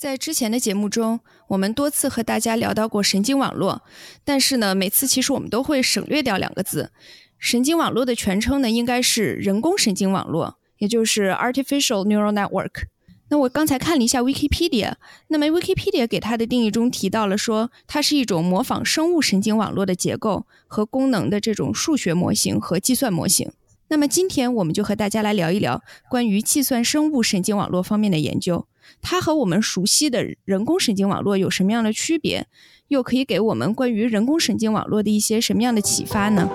[0.00, 3.82] 在之前的节目中，我们多次和大家聊到过神经网络，
[4.24, 6.90] 但是呢，每次其实我们都会省略掉两个字。
[7.38, 12.84] 神经网络的全称呢，应该是人工神经网络，也就是 artificial neural network。
[13.28, 14.94] 那我刚才看了一下 Wikipedia，
[15.28, 23.52] 那么 Wikipedia 给它的定义中提到了说，它是一种模仿生物神经网络的结构和功能的这种数学模型和计算模型。
[23.88, 28.66] 那么今天我们就和大家来聊一聊关于计算生物神经网络方面的研究，
[29.00, 32.46] 它和我们熟悉的人工神经网络有什么样的区别，
[32.88, 36.48] 又可以给我们关于人工神经网络的一些什么样的启发呢？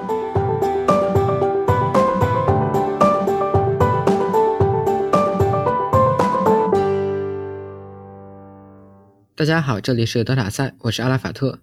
[9.35, 11.59] 大家好，这里是德塔赛，我是阿拉法特，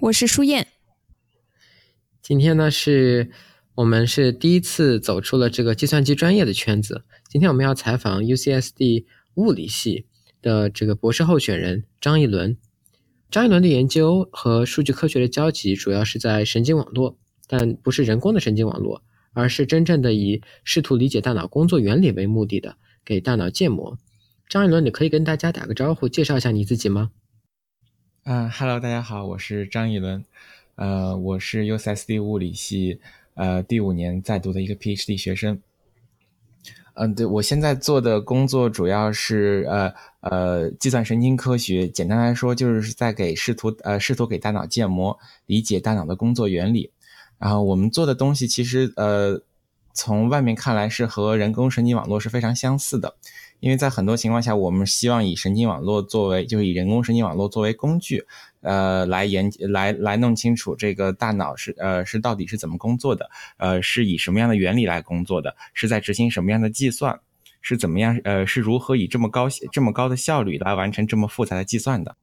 [0.00, 0.66] 我是舒燕。
[2.22, 3.30] 今天呢是。
[3.74, 7.04] 我们是第一次走出了这个计算机专业的圈子。
[7.30, 10.06] 今天我们要采访 UCSD 物理系
[10.40, 12.56] 的这个博士候选人张一伦。
[13.30, 17.16] 张一伦的研究和数据科学的交集主要是在神经网络，
[17.46, 19.02] 但不是人工的神经网络，
[19.32, 23.98] 而是真正的以试图理解大脑工作原理为目的的给大脑建模。
[24.48, 27.10] 张一伦，你可以跟大家打个招呼，介绍一下你自己吗？
[28.24, 30.22] 嗯哈喽，大家好，我是张一伦，
[30.74, 33.00] 呃，我是 USSD 物理系。
[33.34, 35.58] 呃，第五年在读的一个 PhD 学生。
[36.94, 46.90] 嗯，对我现在做的工作主要是呃呃计算神经科学，简单来说就是在给试图呃试图给大脑建模，理解大脑的工作原理。
[47.38, 49.42] 然后我们做的东西其实呃
[49.92, 53.16] 从外面看来是和人工神经网络是非常相似的。
[53.62, 58.24] 因为在很多情况下，我们希望以神经网络作为，就是以人工神经网络作为工具，
[58.60, 67.20] 呃，来研来来弄清楚这个大脑是呃是到底是怎么工作的，呃，是以什么样的原理来工作的，是在执行什么样的计算，
[67.60, 72.16] 是怎么样呃是如何以这么高这么高的效率来完成这么复杂的计算的。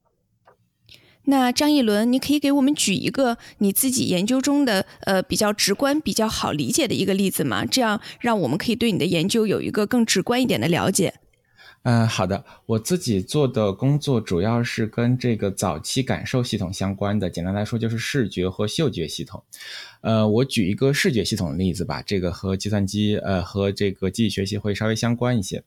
[1.24, 7.64] 那张一伦，你可以给我们举一个你自己研究中的呃比较直观、比较好理解的一个例子吗？
[7.64, 11.14] 这样让我们可以对你的研究有一个更直观一点的了解。
[11.82, 12.44] 嗯，好的。
[12.66, 17.30] 我自己做的工作主要是跟这个早期感受系统相关的。
[17.30, 19.42] 简单来说，就是视觉和嗅觉系统。
[20.02, 25.64] 呃，我举一个视觉系统的例子吧，这个和计算机呃和这个机器学习会稍微相关一些。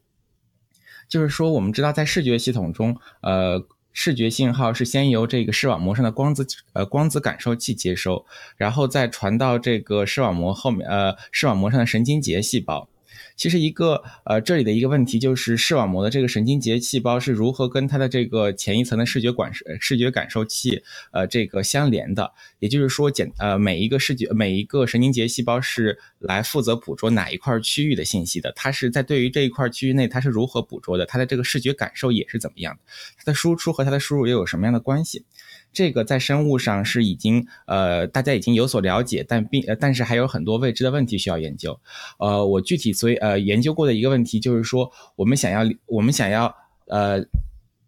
[1.09, 8.23] 就是说，我们知道在视觉系统中，呃，视觉信号是先由这个视网膜上的光子呃光子感受器接收，
[8.56, 12.88] 然后再传到这个视网膜后面呃视网膜上的神经节细胞。
[13.35, 22.31] 其实一个呃，这里的一个问题就是视网膜的这个神经节细胞是如何跟它的这个前一层的视觉管视觉感受器呃这个相连的？
[22.59, 28.51] 也就是说，简呃每一个视觉每一个神经节细胞是来负责捕捉哪一块区域的信息的？
[28.55, 31.05] 它是在对于这一块区域内它是如何捕捉的？
[31.05, 32.81] 它的这个视觉感受也是怎么样的？
[33.17, 35.25] 它的输出和它的输入又有什么样的关系？
[35.73, 41.79] 这个在生物上是已经呃大家已经有所了解，但并但是还有很多未知的问题需要研究。
[42.19, 46.56] 呃，我具体所以呃研究过的一个问题就是说，我们想要我们想要
[46.88, 47.25] 呃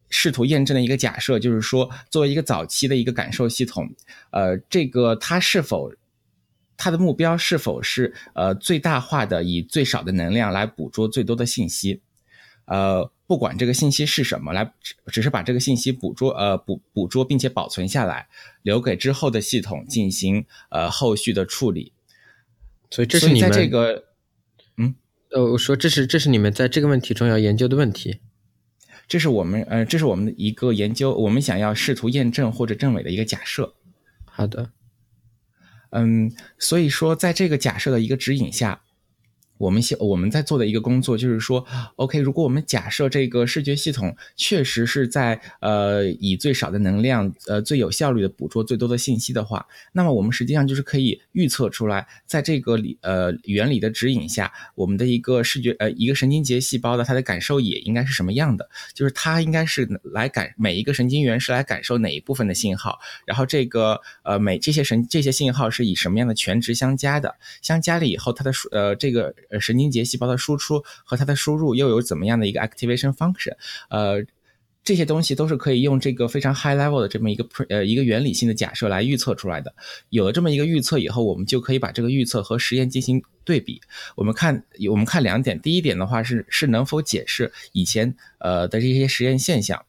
[0.10, 3.90] 试图验证的一个假设，就是说作为一个早期的一个感受系统，
[4.32, 5.94] 呃，这个它是否
[6.76, 12.02] 它的目标是否是呃最大化的以最少的能量来捕捉最多的信息，
[12.66, 13.12] 呃。
[13.28, 18.28] 不管这个信息是什么，来只只是把这个信息捕捉，呃，捕捕捉并且保存下来，
[18.62, 21.92] 留给之后的系统进行呃后续的处理。
[22.92, 24.06] 所以这是你们这个，
[24.78, 24.94] 嗯，
[25.32, 28.20] 呃，我说这是这是你们在这个问题中要研究的问题。
[29.08, 33.74] 这是我们呃，这是我们的一个研究，我们想要试图验证或者证伪的一个假设。
[34.26, 34.72] 好的，
[35.90, 38.84] 嗯，所以说在这个假设的一个指引下。
[39.58, 69.34] 我们现我们在做的一个工作就是说，OK，如果我们假设这个视觉系统确实是在呃以最少的能量呃最有效率的捕捉最多的信息的话，那么我们实际上就是可以预测出来，在这个理呃原理的指引下，我们的一个视觉呃一个神经节细胞的它的感受也应该是什么样的，就是它应该是来感每一个神经元是来感受哪一部分的信号，然后这个呃每这些神这些信号是以什么样的权值相加的，相加了以后它的数呃这个。
[69.60, 73.54] 神经节细胞的输出和它的输入又有怎么样的一个 activation function？
[73.90, 74.26] 呃，
[74.84, 79.74] 这些东西都是可以用这个非常 high level 的这么一个呃一个原理性的假设来预测出来的。
[80.10, 83.82] 有了这么一个预测以后，我们就可以把这个预测和实验进行对比。
[84.16, 85.60] 我们看，我们看两点。
[85.60, 89.84] 第一点的话是是能否解释以前呃的这些实验现象。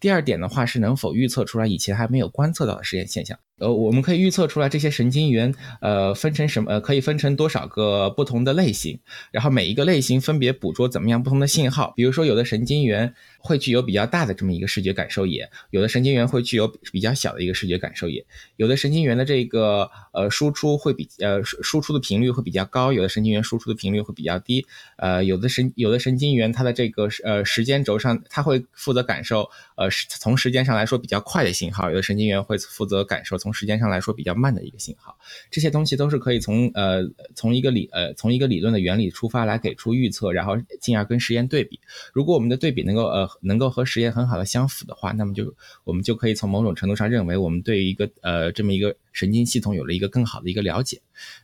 [0.00, 3.38] 第二点的话是能否预测出来以前还没有观测到的实验现象。
[3.58, 6.70] 呃，我们可以预测出来这些神经元，呃，分成什么？
[6.70, 8.98] 呃，可以分成多少个不同的类型，
[9.30, 11.92] 然后每一个类型分别捕捉怎么样不同的信号。
[11.96, 18.24] 比如说，有的神经元会具有比较大的这么一个视觉感受野，有的神经元会具有比较小的一个视觉感受野，
[18.56, 24.66] 有的神经元的这个呃输出会比呃输出的频率会比较高，有的神经元输出的频率会比较低。
[24.96, 35.16] 呃，有的神有的神经元它的这个呃时间轴上，它会负责感受呃从时间上来说比较快的信号，有的神经元会负责感受从从时间上来说比较慢的一个信号，
[35.50, 37.02] 这些东西都是可以从呃
[37.34, 41.80] 从一个理呃从一个理论的原理出发来给出预测，然后进而跟实验对比。
[42.12, 45.54] 如果我们的对比能够呃能够和实验很好的相符的话，那么就
[45.84, 51.00] 我们就可以从某种程度上认为我们对于一个呃这么一个神经系统有了一个更好的一个了解。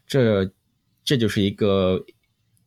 [0.07, 0.53] 这
[1.03, 2.05] 这就是一个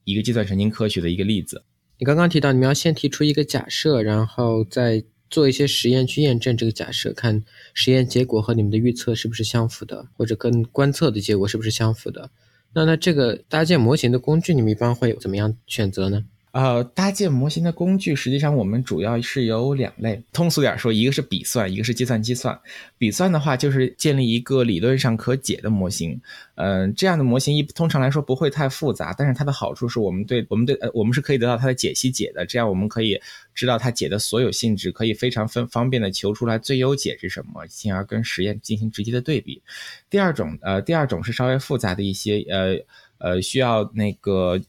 [0.03, 1.63] 一个计算神经科学的一个例子。
[1.99, 5.03] 你刚刚提到你们要先提出一个假设，然后再。
[5.29, 7.43] 做一些实验去验证这个假设，看
[7.73, 12.29] 实验结果和你们的预测是不是相符的，或者跟观测的结果是不是相符的。
[12.73, 16.25] 那那这个搭建模型的工具，你们一般会怎么样选择呢？
[16.51, 20.23] 呃，搭建模型的工具，实际上我们主要是有两类。
[20.33, 22.57] 通俗点说，一个是笔算，一个是计算机算。
[22.97, 26.19] 笔算的话，就是建立一个理论上可解的模型。
[26.55, 33.21] 嗯，这样的模型一通常来说不会太复杂，但是它的好处是我们对我们对呃我们是可以得到它的解析解的，这样我们可以
[33.53, 39.61] 知道它解的所有性质，可以非常分方便的求出来最优解是什么，进而跟实验进行直接的对比。
[40.09, 42.77] 第二种，呃，第二种是稍微复杂的一些，呃
[43.19, 44.59] 呃，需要那个。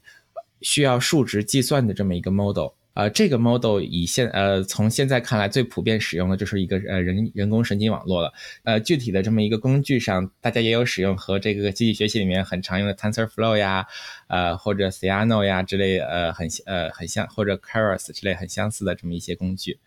[0.61, 8.33] 需要数值计算的这么一个 model，呃，这个 model 以现呃从现在看来最普遍使用的就是一个呃人人工神经网络了，
[8.63, 13.85] 呃，具体的这么一个工具上，大家也有使用和这个机器学习里面很常用的 TensorFlow 呀，
[14.27, 19.79] 呃或者 Theano 呀之类，呃很呃很像或者 Keras 之类很相似的这么一些工具。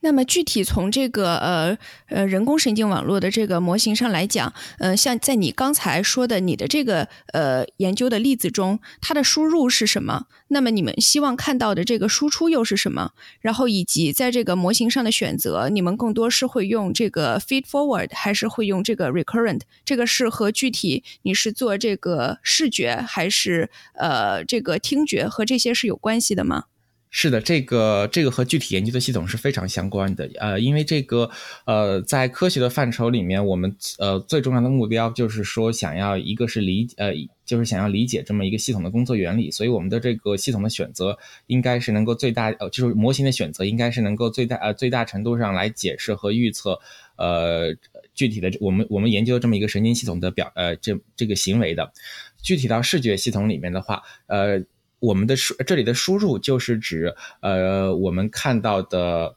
[0.00, 10.26] 那么具体从这个呃呃人工神经网络的这个模型上来讲，呃，像在你刚才说的你的这个呃研究的例子中，它的输入是什么？
[10.48, 13.12] 那么你们希望看到的这个输出又是什么？
[13.40, 19.60] 然后以及在这个模型上的选择，你们更多是会用这个 feed forward 还是会用这个 recurrent？
[19.84, 26.64] 这个是和具体你是做这个视觉还是呃这个听觉和这些是有关系的吗？
[27.12, 30.30] 是的，这个这个和具体研究的系统是非常相关的。
[30.38, 31.28] 呃，因为这个
[31.64, 37.12] 呃，在科学的范畴里面，我们呃最重要的目标就是说，想要一个是理呃，
[37.44, 39.50] 就是想要理解这么一个系统的工作原理。
[39.50, 41.18] 所以，我们的这个系统的选择
[41.48, 46.78] 应该是能够最大呃，就是模型的选择应该是能够最大呃最大程度上来解释和预测
[47.16, 47.74] 呃
[48.14, 51.92] 具体的我们我们研究这么一个神经系统的表呃这这个行为的。
[52.40, 54.62] 具体到视觉系统里面的话，呃。
[55.00, 59.36] 我们的输这里的输入就是指呃我们看到的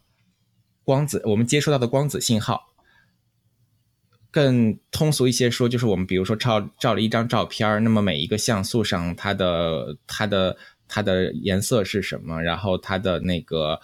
[0.83, 2.69] 光子，我们接收到的光子信号。
[4.29, 10.57] 更通俗一些说，就是我们比如说照照了一张照片那么每一个像素上它的它的
[10.87, 13.79] 它的颜色是什么，然后它的那个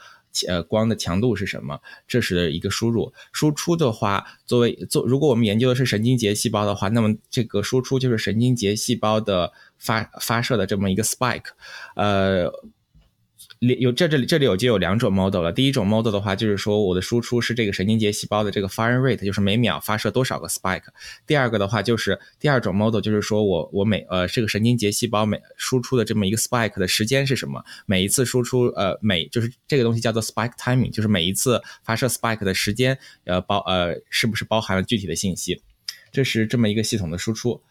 [0.48, 3.14] 呃光的强度是什么，这是一个输入。
[3.32, 9.52] 输出的话，作为做如果我们研究的是神经节细胞的话，那么这个输出就是神经节细胞的。
[9.80, 11.46] 发发射的这么一个 spike，
[11.96, 12.52] 呃，
[13.60, 15.52] 有这这里这里有就有两种 model 了。
[15.52, 20.86] 第一种 model 的话，就是说我的输出是这个神经节细胞的这个 fire rate，就是每秒发射多少个 spike。
[21.28, 27.62] 第二个的话，就是第二种 model，就是说我我每呃这个神经节细胞每输出的这么一个 spike 的时间是什么？
[27.86, 35.62] 每一次输出呃每就是这个东西叫做 spike timing，就是每一次发射 spike 的时间呃包呃是不是包含了具体的信息？
[36.14, 37.62] 这是这么一个系统的输出。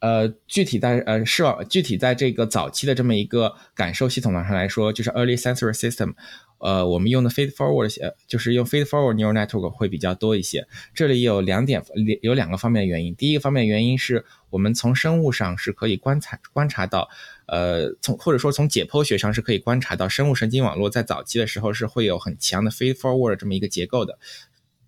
[0.00, 6.14] 呃，具体在呃视网，具体在这个早期的这么一个感受系统上来说，就是 early sensory system，
[6.58, 7.92] 呃，我们用的 feed forward，
[8.26, 10.66] 就是用 feed forward neural network 会比较多一些。
[10.94, 11.82] 这里有两点，
[12.22, 13.14] 有两个方面的原因。
[13.16, 17.08] 第一个方面原因是我们从生物上是可以观察观察到，
[17.46, 24.18] 呃，从或者说从解剖学上是可以观察到，生物神经网络在早期的时候是会有很强的 feed forward 这么一个结构的。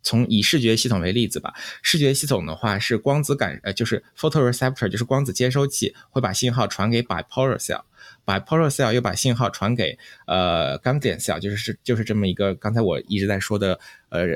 [0.03, 13.79] 从以视觉系统为例子吧，视觉系统的话是光子感呃，就是 photoreceptor，就是光子接收器，会把信号传给 bipolar cell，bipolar cell 又把信号传给呃 ganglion cell，就是是就是这么一个刚才我一直在说的
[14.09, 14.27] 呃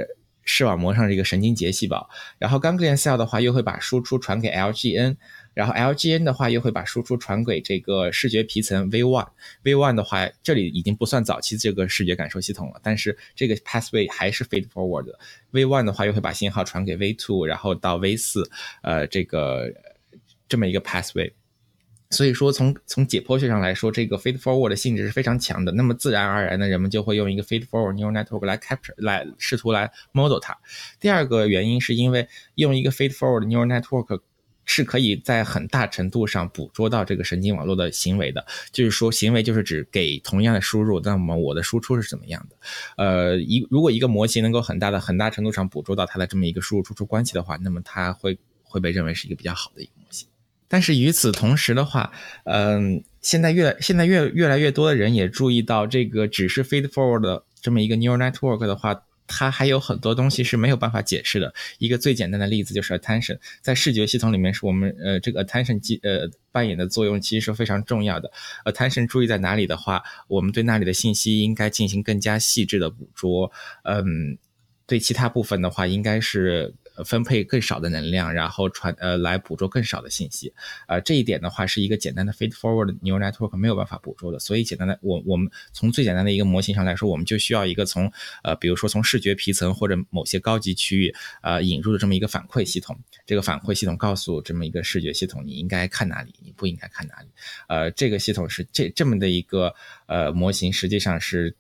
[0.42, 5.16] 视网膜上的一个神经节细胞，然后 ganglion cell 的话又会把输出传给 LGN。
[5.54, 15.18] 然后 LGN 的话又会把输出传给这个视觉皮层 V1，V1 的话这里已经不算早期这个视觉感受系统了，但是这个 pathway 还是 feed forward 的。
[15.52, 18.46] V1 的话又会把信号传给 V2，然后到 V4，
[18.82, 19.73] 呃，这个
[20.49, 21.32] 这么一个 pathway。
[22.11, 25.73] 所以说从从解剖学上来说，这个 feed forward 的性质是非常强的。
[25.73, 30.56] 那么自然而然的，人们就会用一个 feed forward neural network 来 capture 来试图来 model 它。
[31.00, 34.20] 第二个原因是因为用一个 feed forward neural network
[34.64, 38.44] 是可以在很大程度上捕捉到这个神经网络的行为的。
[38.73, 42.56] 就是说，行为就是指给同样的输入，那么我的输出是怎么样的？
[42.97, 50.28] 呃，一如果一个模型能够很大的很大程度上捕捉到它的这么一个输入输出关系的话，那么它会会被认为是一个比较好的一个模型。
[50.66, 52.11] 但是与此同时的话，
[52.44, 61.52] 嗯，现在越现在越越来越多的人也注意到，这个只是 feed forward 的这么一个 neural network 的话，它还有很多东西是没有办法解释的。
[61.78, 68.31] 一个最简单的例子就是 attention，在视觉系统里面，是我们呃这个 attention 机呃扮演的作用其实是非常重要的。
[68.64, 73.50] attention 注意在哪里的话，我们对那里的信息应该进行更加细致的捕捉。
[73.85, 74.38] 嗯，
[74.87, 76.75] 对其他部分的话，应该是。
[77.02, 80.52] 分配更少的能量，然后传呃来捕捉更少的信息，
[80.86, 92.96] 呃这一点的话是一个简单的 feed forward neural network 没有办法捕捉的，所以简单的我我们从最简单的一个模型上来说，我们就需要一个从呃比如说从视觉皮层或者某些高级区域呃引入的这么一个反馈系统，
[93.26, 97.28] 这个反馈系统告诉这么一个视觉系统你应该看哪里，你不应该看哪里，
[97.68, 99.74] 呃这个系统是这这么的一个
[100.06, 101.56] 呃模型，实际上是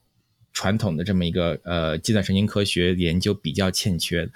[0.52, 4.30] 传统的这么一个呃计算神经科学研究比较欠缺。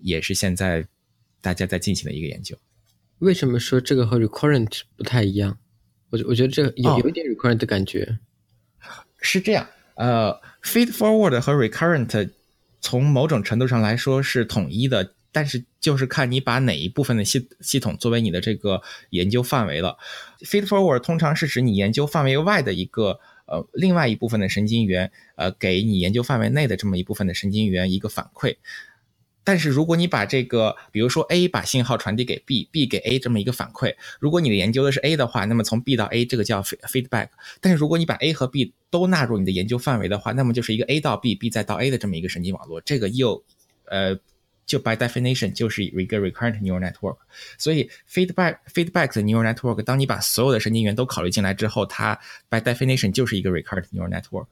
[0.00, 0.86] 也是现在
[1.40, 2.56] 大家在进行的一个研究。
[3.18, 5.58] 为什么说这个和 recurrent 不太一样？
[6.10, 8.18] 我我觉得这有有一点 recurrent 的感觉。
[9.20, 12.30] 是这样，呃，feed forward 和 recurrent
[12.80, 19.98] 从某种程度上来说是统一的，但是就是看你把哪一部分的系系统作为你的这个研究范围了。
[20.40, 28.56] feed forward 通常是指你研究范围外的一个呃另外一部分的神经元，呃，给你研究范围内的这么一部分的神经元一个反馈。
[29.42, 37.28] 但是如果你把这个，比如说 A 把信号传递给 B，B 给 A 这么一个反馈，如果你的研究的是 A 的话，那么从 B 到 A 这个叫 feedback。
[37.60, 42.80] 但是如果你把 A 和 B 都纳入你的研究范围的话，那么就是一个 A 到 B，B 再到 A 的这么一个神经网络。
[42.82, 43.42] 这个又，
[43.86, 44.14] 呃，
[44.66, 47.16] 就 by definition 就是一个 recurrent neural network。
[47.56, 52.18] 所以 feedback feedback 的 neural network，当你把所有的神经元都考虑进来之后，它
[52.50, 54.46] by definition 就是一个 recurrent neural network。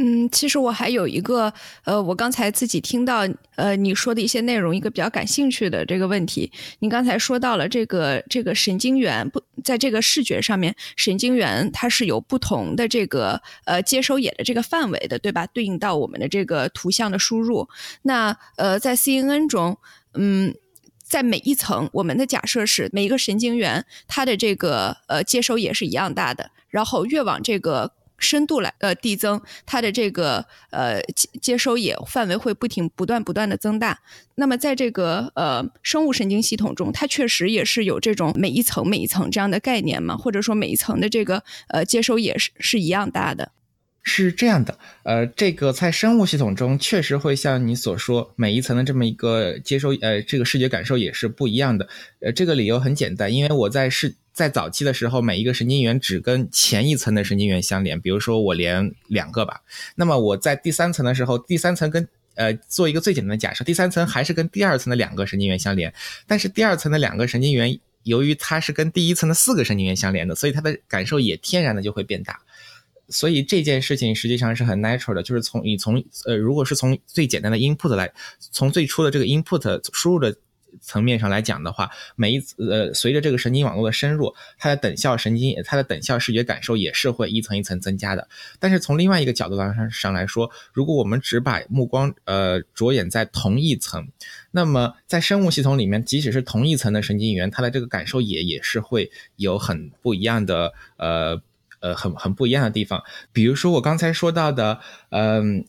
[0.00, 1.52] 嗯，其实我还有一个，
[1.82, 3.26] 呃，我刚才自己听到，
[3.56, 6.52] 呃，你说的一些内容，一个比较感兴趣的这个问题。
[6.78, 15.44] 你刚才说到了这个这个神经元不在这个视觉上面，神经元它是有不同的这个呃接收野的这个范围的，对吧？
[15.48, 17.68] 对应到我们的这个图像的输入。
[18.02, 19.76] 那呃，在 CNN 中，
[20.14, 20.54] 嗯，
[21.02, 27.90] 在每一层，我们的假设是每一个神经元它的这个呃接收也是一样大的，然后越往这个。
[28.18, 34.00] 深度来呃递增，它的这个呃接接收也范围会不停不断不断的增大。
[34.34, 43.52] 那么在这个呃生物神经系统中，它确实也是有这种每一层每一层这样的概念嘛，或者说每一层的这个呃接收也是是一样大的。
[44.08, 51.86] 是这样的，呃，这个在生物系统中确实会像你所说，每一层的这么一个接收呃这个视觉感受也是不一样的。
[52.20, 54.16] 呃，这个理由很简单，因为我在视。
[54.32, 58.00] 在早期的时候，每一个神经元只跟前一层的神经元相连。
[58.00, 59.62] 比如说，我连两个吧。
[59.96, 65.92] 那么我在第三层的时候，第三层跟呃做一个最简单的假设，第三层还是跟第二层的两个神经元相连。
[66.28, 72.38] 但是第二层的两个神经元，由于它是跟第一层的四个神经元相连的，所以它的感受也天然的就会变大。
[73.08, 80.36] 所以这件事情实际上是很 natural 的，就是从你从呃，如果是从最简单的 input 来，从最初的这个 input 输入的。
[80.82, 88.28] 层面上来讲的话，每一呃，随着这个神经网络的深入，它的等效神经，它的等效视觉感受也是会一层一层增加的。
[88.60, 94.08] 但是从另外一个角度上上来说，如果我们只把目光呃着眼在同一层，
[94.50, 101.40] 那么在生物系统里面，即使是同一层的神经元，它的这个感受也也是会有很不一样的呃
[101.80, 103.02] 呃很很不一样的地方。
[103.32, 104.80] 比如说我刚才说到的，
[105.10, 105.66] 嗯。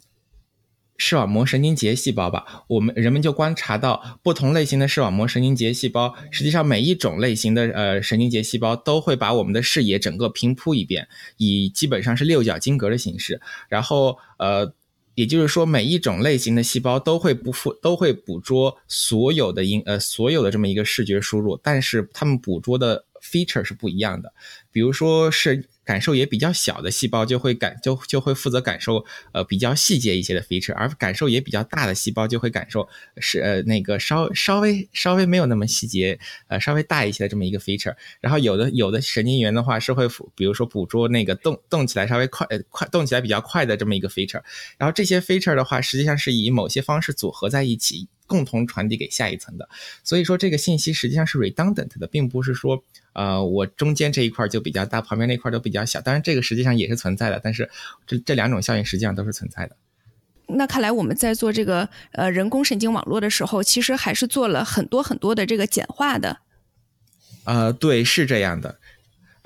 [1.01, 13.39] 视网膜神经节细胞吧，我们人们就观察到不同类型的视网膜神经节细胞，实际上每一种类型的呃神经节细胞都会把我们的视野整个平铺一遍，以基本上是六角晶格的形式。
[13.69, 14.73] 然后呃，
[15.15, 24.33] 也就是说每一种类型的细胞都会不负都会捕捉所有的音呃所有的这么一个视觉输入，但是它们捕捉的 feature 是不一样的，
[24.69, 25.69] 比如说是。
[25.89, 37.95] 感受也比较小的细胞就会感就就会负责感受呃比较细节一些的 feature，而感受也比较大的细胞就会感受是呃那个稍稍微稍微没有那么细节呃稍微大一些的这么一个 feature。
[38.21, 44.43] 然后有的有的神经元的话是会比如说捕捉那个动动起来稍微快快动起来比较快的这么一个 feature。
[44.77, 48.07] 然后这些 feature 的话实际上是以某些方式组合在一起。
[48.29, 49.67] 共同传递给下一层的。
[50.03, 56.01] 所以说这个信息实际上是 redundant 的，并不是说呃我中间这一块就比较大，旁边那块都比较小。
[56.01, 57.69] 当然这个实际上也是存在的，但是
[58.07, 59.75] 这这两种效应实际上都是存在的。
[60.47, 66.39] 那看来我们在做这个呃人工神经网络的时候，其实还是做了很多很多的这个简化的。
[67.43, 68.78] 呃，对，是这样的。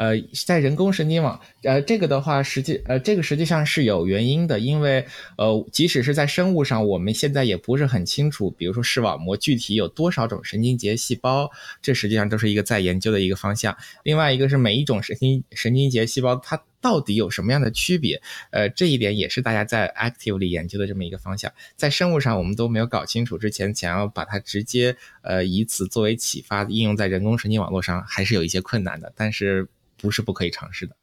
[0.03, 5.05] 呃，在人工神经网，呃，这个的话，实际，呃，这个实际上是有原因的，因为，
[5.37, 11.49] 呃，即使是在生物上，我们现在也不是很清楚，比如说视网膜具体有多少种神经节细胞，
[11.81, 13.77] 这实际上都是一个在研究的一个方向。
[14.03, 21.49] 另外一个是每一种神经神经节细胞它到底有什么样的区别，呃，这一点也是大家在 actively 研究的这么一个方向。
[21.77, 29.69] 在生物上我们都没有搞清楚之前，想要把它直接，呃，以此作为启发应用在人工神经网络上，还是有一些困难的，但是。
[30.07, 30.95] 不是不可以尝试的。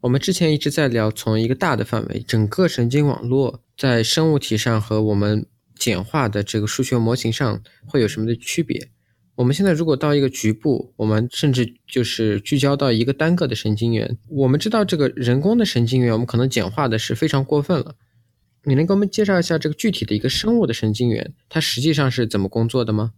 [0.00, 5.46] 我们之前一直在聊，从一个大的范围，整个神经网络在生物体上和我们
[5.76, 8.90] 简化的这个数学模型上会有什么的区别？
[9.34, 17.94] 我们现在如果到一个局部，我们甚至就是聚焦到一个单个的神经元，我们知道这个人工的神经元，我们可能简化的是非常过分了。
[18.64, 23.12] 你能给我们介绍一下这个具体的一个生物的神经元，它实际上是怎么工作的吗？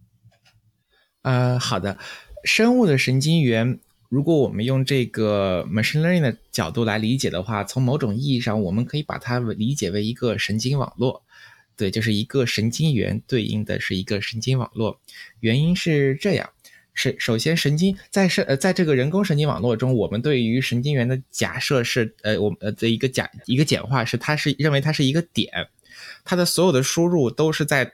[1.21, 1.97] 呃，好的，
[2.43, 3.79] 生物的神经元。
[4.13, 11.23] 如果我们用这个 machine learning 的角度来理解的话，从某种意义上，我们可以把它理解为一个神经网络。
[11.75, 15.01] 对，就是一个神经元对应的是一个神经网络。
[15.39, 16.47] 原因是这样：
[16.93, 25.49] 是首先，神经在是呃，在这个人工神经网络中，我们对于神经元的假设是呃，我呃的一个假一个简化是，它是认为它是一个点，
[26.23, 27.91] 它的所有的输入都是在。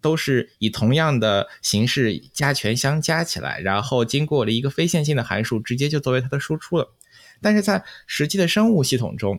[0.00, 6.94] 都是以同样的形式加权相加起来，然后经过了一个非线性的函数，直接就作为它的输出了。
[7.40, 9.38] 但是在实际的生物系统中，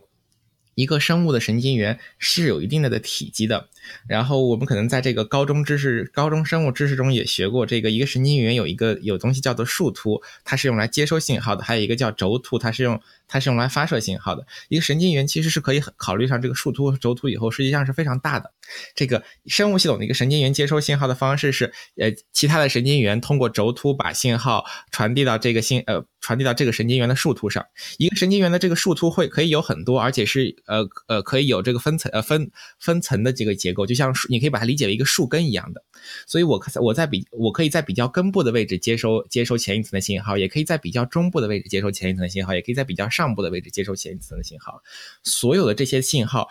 [0.74, 3.68] 一个生物的神经元是有一定的的体积的。
[4.08, 13.00] 然后我们可能在这个高中知识、高中生物知识中也学过，这个一个神经元有一个有东西叫做树突，它是用来接收信号的；还有一个叫轴突，它是用。
[13.32, 18.50] 它是用来发射信号的一个神经元，其实是可以考虑上这个树突轴突以后，实际上是非常大的。
[18.96, 27.64] 这个生物系统的一个神经元接收信号的方式是，呃，其他的神经元通过轴突把信号传递到这个信，呃，传递到这个神经元的树突上。
[27.98, 35.82] 一个神经元的这个树突会可以有很多，而且是呃呃可以有这个分层呃分分层的这个结结构，就像树，你可以把它理解为一个树根一样的。
[36.26, 44.82] 所以，我我在比我可以在比较根部的位置接收接收前一层的信号，也可以在比较中部的位置接收前一层的信号，也可以在比较上部的位置接收前一层的信号。
[45.22, 46.48] 所有的这些信号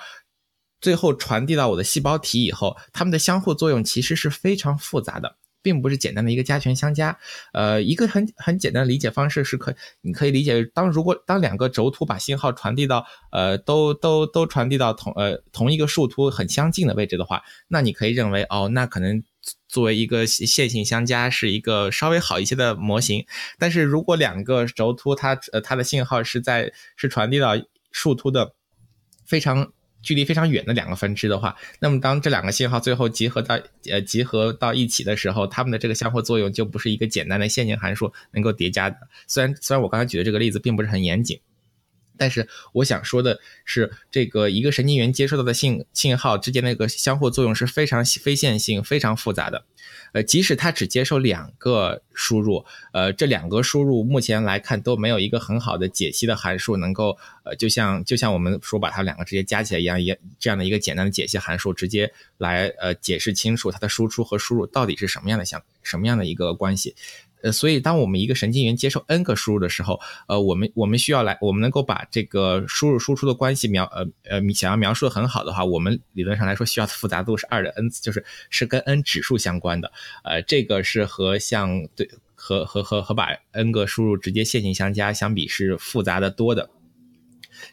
[0.79, 5.35] 最后传递到我的细胞体以后，它们的相互作用其实是非常复杂的，
[5.69, 7.15] 并不是简单的一个加权相加。
[7.53, 19.23] 呃，一个很很简单的理解方式是可你可以理解当如果当两个轴突把信号传递到呃都都都传递到同呃同一个树突很相近的位置的话，那你可以认为哦，那可能。
[19.69, 23.25] 作为一个线性相加是一个稍微好一些的模型，
[23.57, 27.53] 但是如果两个轴突它呃它的信号是在是传递到
[27.91, 28.53] 树突的
[29.25, 33.59] 非常距离非常远的两个分支的话，那么当这两个信号最后集合到
[33.89, 38.97] 呃集合到一起的时候，它们的这个相互作用就不是一个简单的线性函数能够叠加的。
[39.27, 41.39] 虽然虽然我刚才举的这个例子并不是很严谨。
[42.19, 49.63] 但是我想说的是，这个一个神经元接收到的信信号之间的一个相互作用是非常非线性、非常复杂的。
[50.11, 66.95] 呃，即使它只接受两个输入，呃，这两个输入目前来看都没有一个很好的解析的函数能够，呃，就像就像我们说把它两个直接加起来一样，也这样的一个简单的解析函数，直接来呃解释清楚它的输出和输入到底是什么样的相什么样的一个关系。
[67.41, 79.91] 呃，所以当我们一个神经元接受 n 个输入的时候，呃，我们我们需要来，我们能够把这个输入输出的关系描，呃呃，想要描述的很好的话，我们理论上来说需要的复杂度是二的 n 次，就是是跟 n 指数相关的。
[80.23, 86.69] 呃，这个是和像对和和和和把 n 个输入直接线性相加相比是复杂的多的。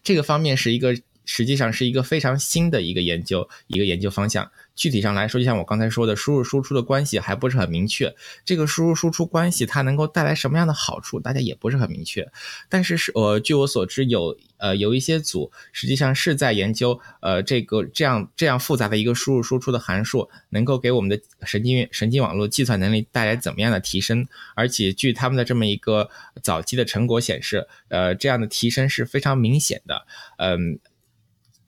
[0.02, 4.50] 这个方面是一个实际上是一个非常新的一个研究一个研究方向。
[4.74, 8.14] 具体上来说，就像我刚才说的，输入输出的关系还不是很明确。
[8.44, 12.30] 这个输入输出关系它能够带来什么样的好处，大家也不是很明确。
[12.68, 24.28] 但是是呃，据我所知，有呃有一些组实际上是在研究呃这个这样这样复杂的一个输入输出的函数，能够给我们的神经神经网络计算能力带来怎么样的提升。
[24.54, 26.10] 而且据他们的这么一个
[26.42, 30.06] 早期的成果显示，呃这样的提升是非常明显的。
[30.36, 30.78] 嗯。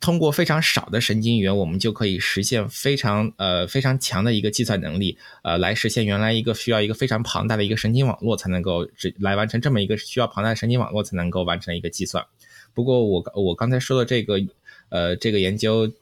[0.01, 12.25] 通过非常少的神经元，我们就可以实现非常呃非常强的一个计算能力，呃，来实现原来一个需要一个非常庞大的一个神经网络才能够只来完成这么一个需要庞大的神经网络才能够完成一个计算。
[12.75, 14.41] 不过我我刚才说的这个
[14.89, 15.93] 呃这个研究。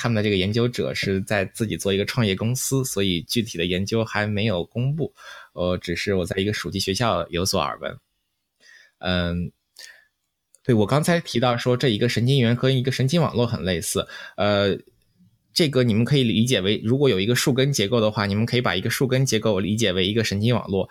[0.00, 5.12] 他们的这个研究者是在自己做一个创业公司，所以具体的研究还没有公布。
[5.54, 7.98] 呃，只是我在一个暑期学校有所耳闻。
[9.00, 9.50] 嗯，
[10.68, 14.06] 对我刚才提到说，这一个神经元和一个神经网络很类似。
[14.36, 14.76] 呃，
[15.54, 20.90] 这个你们可以理解为，如果有一个树根结构的话，你们可以把一个树根结构理解为一个神经网络。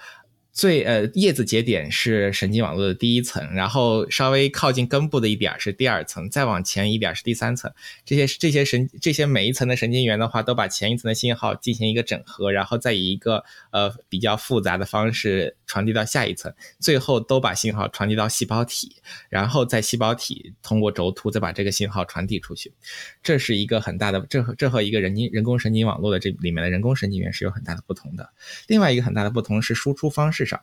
[0.58, 7.72] 最呃叶子节点是神经网络的第一层，然后稍微靠近根部的一点是第二层，再往前一点是第三层。
[8.04, 18.96] 这些这些神这些每一层的神经元的话，都把前一层的信号进行一个整合，然后再以一个呃比较复杂的方式传递到下一层，最后都把信号传递到细胞体，
[19.30, 22.74] 然后在细胞体通过轴突再把这个信号传递出去。
[23.22, 28.28] 这是一个很大的，这和这和一个人经人工神经网络的这里面的人工神经元是有很大的不同的。
[28.66, 30.47] 另外一个很大的不同是输出方式。
[30.48, 30.60] 上，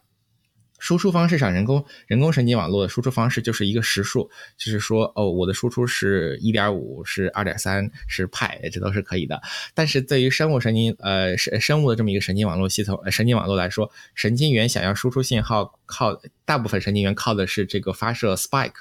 [0.80, 9.40] 输出方式上，人工人工神经网络的输出方式就是一个实数，就是说，哦，我的输出是一点五，是二点三，是派，这都是可以的。
[9.72, 18.74] 但是对于生物神经，呃，生生物的这么一个神经网络系统，神经网络来说，神经元想要输出信号，靠大部分神经元靠的是这个发射 spike，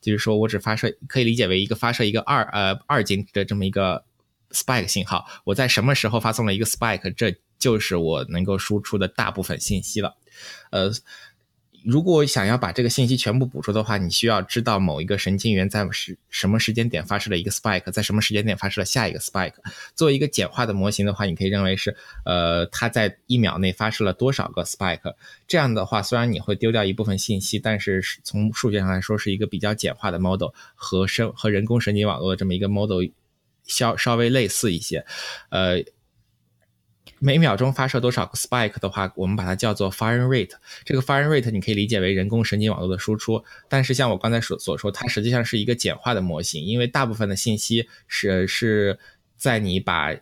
[0.00, 4.04] 就是说我只发射，可以理解为一个发射一个二呃二进的这么一个
[4.52, 10.16] spike 信号，我在什么时候发送了一个 spike，这就是我能够输出的大部分信息了。
[10.70, 10.90] 呃，
[11.82, 15.88] 如果想要把这个信息全部捕捉的话，你需要知道某一个神经元在
[16.28, 19.54] 什么时间点发射了一个 spike，在什么时间点发射了下一个 spike。
[19.94, 25.14] 作为一个简化的模型的话，你可以认为是，呃，它在一秒内发射了多少个 spike。
[25.48, 33.02] 这样的话，虽然你会丢掉一部分信息，但是从数学上来说是一个比较简化的 model，和生和人工神经网络这么一个 model
[33.64, 35.06] 稍稍微类似一些，
[35.48, 35.82] 呃。
[37.22, 40.52] 每秒钟发射多少个 spike 的话，我们把它叫做 firing rate。
[40.86, 48.98] 这个 firing rate 你可以理解为人工神经网络的输出，但是像我刚才所所说，它实际上是一个简化的模型，因为大部分的信息是是
[49.36, 50.16] 在你把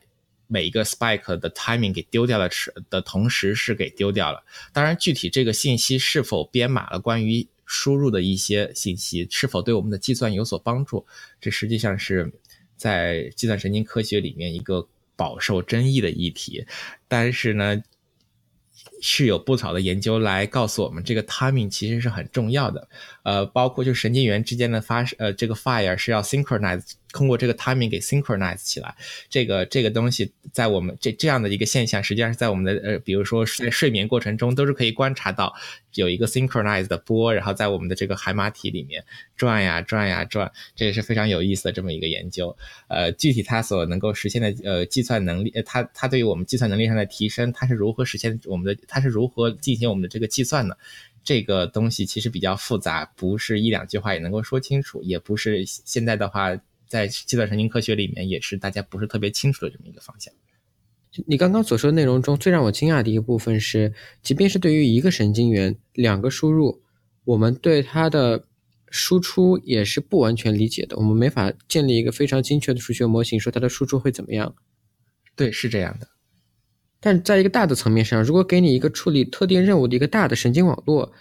[0.49, 4.43] 每一个 spike 的 timing 给丢掉了时的同时是给丢掉了。
[4.73, 11.07] 当然，具体这个信息是否编码了关于输入的一些信息，是否对我们的计算有所帮助，
[11.41, 12.33] 这实际上是
[12.77, 14.89] 在计算神经科学里面一个。
[15.19, 16.65] 饱受争议的议题，
[17.09, 17.83] 但是呢，
[19.03, 22.89] 是有不少的研究来告诉我们，这个 timing 其实是很重要的。
[23.25, 26.93] 呃，包括就神经元之间的发呃这个 fire 是要 synchronize。
[27.13, 28.95] 通过这个 timing 给 synchronize 起来，
[29.31, 35.55] 这个这个东西在我们这这样的一个现象，实际上是在我们的呃，比如说在睡眠过程中都是可以观察到
[35.95, 39.03] 有一个 synchronize 的波，然后在我们的这个海马体里面
[39.37, 42.55] 转呀转呀转，这也是非常有意思的这么一个研究。
[42.89, 50.75] 呃，具体它所能够实现的呃计算能力，它它对于我们计算能力上的提升，它是如何实现我们的，它是如何进行我们的这个计算呢？
[51.25, 56.57] 这个东西其实比较复杂，不是一两句话也能够说清楚，也不是现在的话。
[56.89, 60.33] 在计算神经科学里面，也是大家不是特别清楚的这么一个方向。
[61.27, 66.83] 你刚刚所说的内容中最让我惊讶的一个部分是，即便是对于一个神经元两个输入，
[67.25, 68.45] 我们对它的
[68.91, 70.97] 输出也是不完全理解的。
[70.97, 74.55] 我们没法建立一个非常精确的数学模型，说它的输出会怎么样。
[75.35, 76.09] 对，是这样的。
[77.01, 81.13] 但在一个大的层面上，如果给你一个处理特定任务的一个大的神经网络，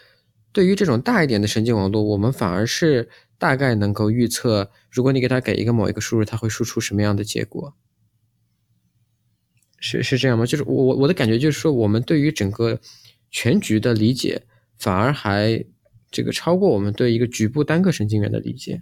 [0.51, 3.09] 对于这种大一点的神经网络，我们反而是。
[3.37, 7.75] 大概能够预测，如果你给他给一个某一个输入，他会输出什么样的结果？
[9.79, 10.45] 是是这样吗？
[10.45, 12.79] 就是我我我的感觉就是说，我们对于整个
[13.29, 14.41] 全局的理解，
[14.79, 15.63] 反而还
[16.09, 18.81] 这个超过我们对一个局部单个神经元的理解。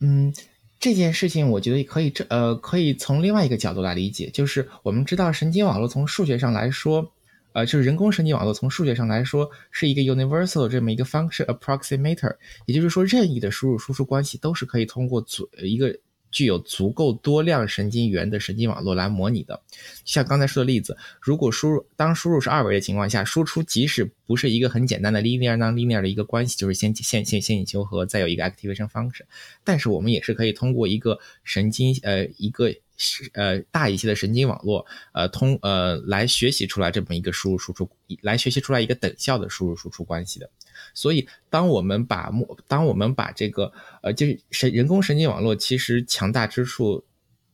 [0.00, 0.34] 嗯，
[0.80, 7.12] 这件事情我觉得可以这呃可以从另外一个角度来理解，就是我们知道神经网络从数学上来说。
[7.56, 15.98] 呃，就是人工神经网络从数学上来说是一个 universal 这么一个 function approximator，也就是说，任意的输入输出关系都是可以通过足一个
[16.30, 19.58] 具有足够多量神经元的神经网络来模拟的。
[20.04, 29.22] 像刚才说的例子，如果输入当输入是二维的情况下，输出即使不是一个很简单的 linear non-linear 的一个关系，就是先线线线性求和，再有一个 activation function，
[29.64, 32.70] 但是我们也是可以通过一个神经呃一个。
[32.96, 37.88] 是呃大一些的神经网络，呃通呃来学习出来这么一个输入输出，
[38.22, 40.48] 来学习出来一个等效的输入输出关系的。
[40.92, 47.02] 所以，当我们把目当我们把这个呃就是神人工神经网络其实强大之处，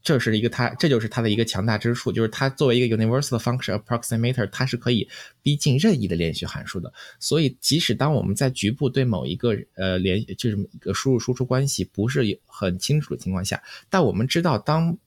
[0.02, 5.08] 这是一个它这就是它的一个强大之处，就是它作为一个 universal function approximator，它是可以
[5.40, 6.92] 逼近任意的连续函数的。
[7.20, 14.98] 所以，即使当我们在局部对某一个呃连就是一个输入输出关系不是很清楚的情况下，但我们知道当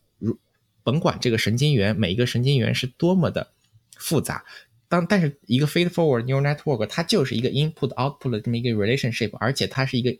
[0.85, 3.51] 甭管这个神经元每一个神经元是多么的
[3.97, 4.45] 复杂，
[4.87, 10.15] 当但是一个 feed forward neural network 它就是一个 input output 的这么一个 relationship，而且它是一个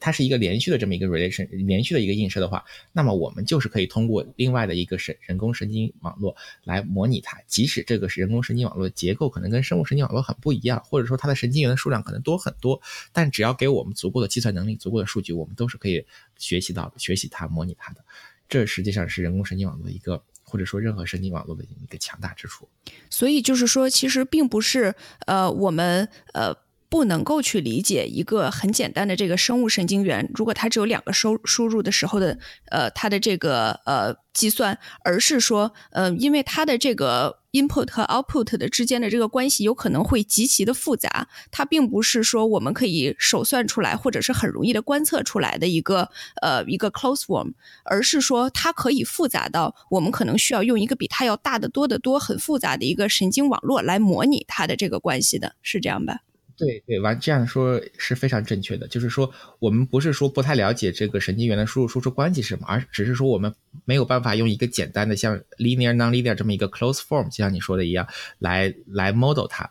[0.00, 12.78] 它是一个连续的这么一个 relation，连续的一个映射的话，那么我们就是可以通过另外的一个神人工神经网络来模拟它，即使这个是人工神经网络结构可能跟生物神经网络很不一样，或者说它的神经元的数量可能多很多，
[13.12, 16.04] 但只要给我们足够的计算能力、足够的数据，我们都是可以
[16.36, 18.04] 学习到的、学习它、模拟它的。
[18.48, 20.22] 这实际上是人工神经网络的一个。
[20.46, 22.68] 或者说，任何神经网络的一个强大之处。
[23.10, 24.94] 所以就是说，其实并不是
[25.26, 26.63] 呃，我们呃。
[26.88, 32.38] 不能够去理解一个很简单的这个生物神经元，如果它只有两个收输入的时候的，
[32.70, 46.08] 呃，它的这个呃计算，而是说，呃，因为它的这个 input 和 output 的之间的这个关系有可能会极其的复杂，它并不是说我们可以手算出来或者是很容易的观测出来的一个
[46.42, 47.52] 呃一个 close form，
[47.84, 56.20] 而是说它可以复杂到我们可能需要用一个比它要大得多得多、很复杂的一个神经网络来模拟它的这个关系的，是这样吧？
[56.56, 58.86] 对对，完这样说是非常正确的。
[58.88, 63.52] 就是说，我们不是说不太了解这个神经元的输入输出关系是什么，而只是说我们
[63.84, 68.06] 没有办法用一个简单的像 linear nonlinear 这么一个 close form，就像你说的一样，
[68.38, 69.70] 来来 model 它。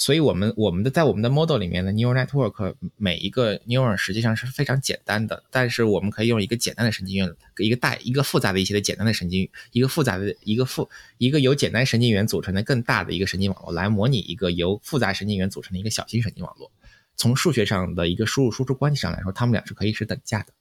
[0.00, 16.72] 所以，我们我们的在我们的 model 里面的 neural network 每一个 neuron 实际上是非常简单的，但是我们可以用一个简单的神经元，一个大一个复杂的一些的简单的神经，一个复杂的一个复一个由简单神经元组成的更大的一个神经网络来模拟一个由复杂神经元组成的一个小型神经网络。
[17.14, 20.54] 从数学上的一个输入输出关系上来说，它们俩是可以是等价的。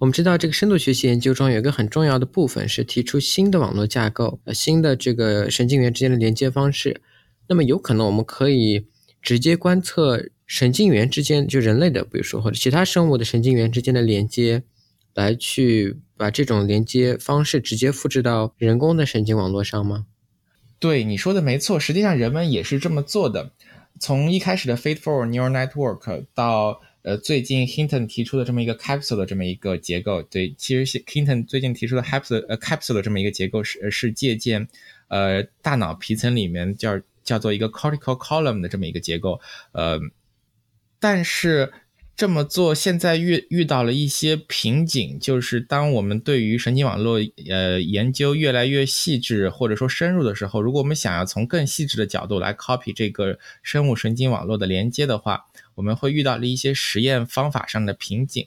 [0.00, 7.00] 我们知道，这个深度学习研究中有一个很重要的部分是提出新的网络架构，新的这个神经元之间的连接方式。
[7.50, 8.86] 那么有可能我们可以
[9.20, 14.62] 直接观测神经元之间，就人类的，比如说或者其他生物的神经元之间的连接，
[15.14, 20.06] 来去把这种连接方式直接复制到人工的神经网络上吗？
[20.78, 23.50] 对，你说的没错，实际上人们也是这么做的。
[23.98, 34.68] 从一开始的 Feedforward Neural Network 到呃最近 Hinton 提出的这么一个 Capsule 的这么一个结构，对，其实 Hinton 最近提出的 Capsule 呃 Capsule 的这么一个结构是是借鉴
[35.08, 37.00] 呃大脑皮层里面叫。
[37.30, 39.40] 叫做一个 cortical column 的这么一个结构，
[39.70, 40.00] 呃，
[40.98, 41.72] 但是
[42.16, 55.44] 这么做现在遇遇到了一些瓶颈，就是当我们对于神经网络呃研究越来越细致或者说深入的时候，如果我们想要从更细致的角度来 copy 这个生物神经网络的连接的话，
[55.76, 58.46] 我们会遇到了一些实验方法上的瓶颈，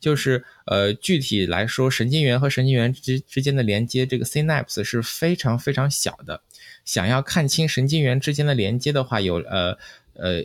[0.00, 6.42] 就是呃具体来说，神经元和神经元之之间的连接，这个 synapse 是非常非常小的。
[6.84, 9.78] 想要看清神经元之间的连接的话，有呃
[10.14, 10.44] 呃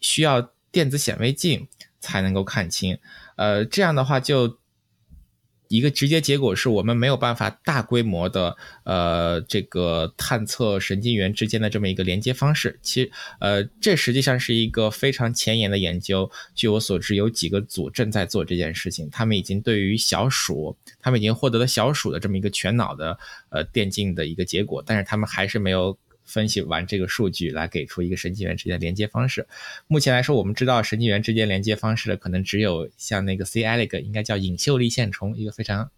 [0.00, 1.68] 需要电子显微镜
[2.00, 2.98] 才能够看清。
[3.36, 4.58] 呃，这样的话就
[5.68, 12.78] 一个直接结果是我们没有办法大规模的呃这个探测神经元之间的这么一个连接方式。
[12.82, 16.30] 其呃这实际上是一个非常前沿的研究。
[16.54, 19.08] 据我所知，有几个组正在做这件事情。
[19.10, 23.18] 他们已经对于小鼠，他们已经获得了小鼠的这么一个全脑的。
[23.48, 29.46] 呃，电竞的一个结果，但是他们还是没有分析完这个数据来给出一个神经元之间的连接方式。
[29.86, 33.62] 目前来说，我们知道神经元之间连接方式的可能只有像那个 C.
[33.62, 35.90] eleg，应该叫隐秀丽线虫，一个非常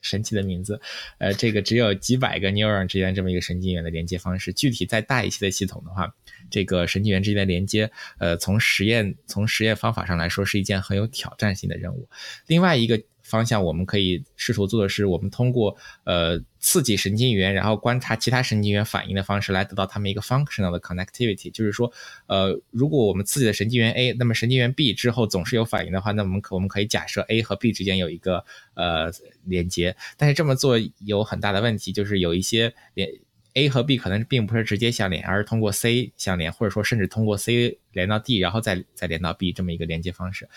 [0.00, 0.80] 神奇的名字。
[1.18, 4.52] 呃，这个只有几百个 neuron 之间这么一个神经元的连接方式。
[4.52, 6.14] 具体再大一些的系统的话，
[6.50, 12.08] 这个神经元之间的连接，呃，从实验从实验方法上来说，是一件很有挑战性的任务。
[12.46, 13.00] 另外一个。
[13.26, 21.50] 方向我们可以试图做的是，我们通过呃刺激神经元，然后观察其他神经元反应的方式来得到它们一个 functional 的 connectivity。
[21.50, 21.92] 就是说，
[22.28, 29.10] 呃，如果我们刺激了神经元 A，那么神经元 B 之后总是有反应的话，那我们可我们可以假设 A 和 B 之间有一个呃
[29.44, 29.96] 连接。
[30.16, 33.10] 但是这么做有很大的问题，就是有一些连
[33.54, 40.48] A 和 B 可能并不是直接相连，而是通过 C 相连，或者说甚至通过 C 连到 D，然后再再连到 B 这么一个连接方式。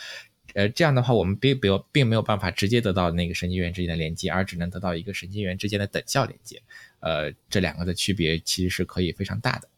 [0.54, 6.62] 呃，这样的话，我们并并并没有办法直接得到那个神经元之间的连接，而只能得到一个神经元之间的等效连接。
[7.00, 9.70] 呃，这两个的区别其实是可以非常大的。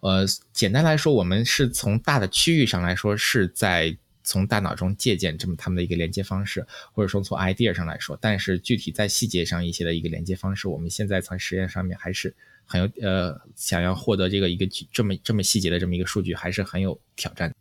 [0.00, 8.16] 呃，简单来说，我们是从大的区域上来说，是在从大脑中借鉴这么他们的一个连接方式，或者说从 idea 上来说。
[8.20, 12.32] 但是具体在细节上一些的一个连接方式，我们现在从实验上面还是
[12.64, 17.56] 很有呃，想要获得这个一个这么这么细节的这么一个数据，还是很有挑战的。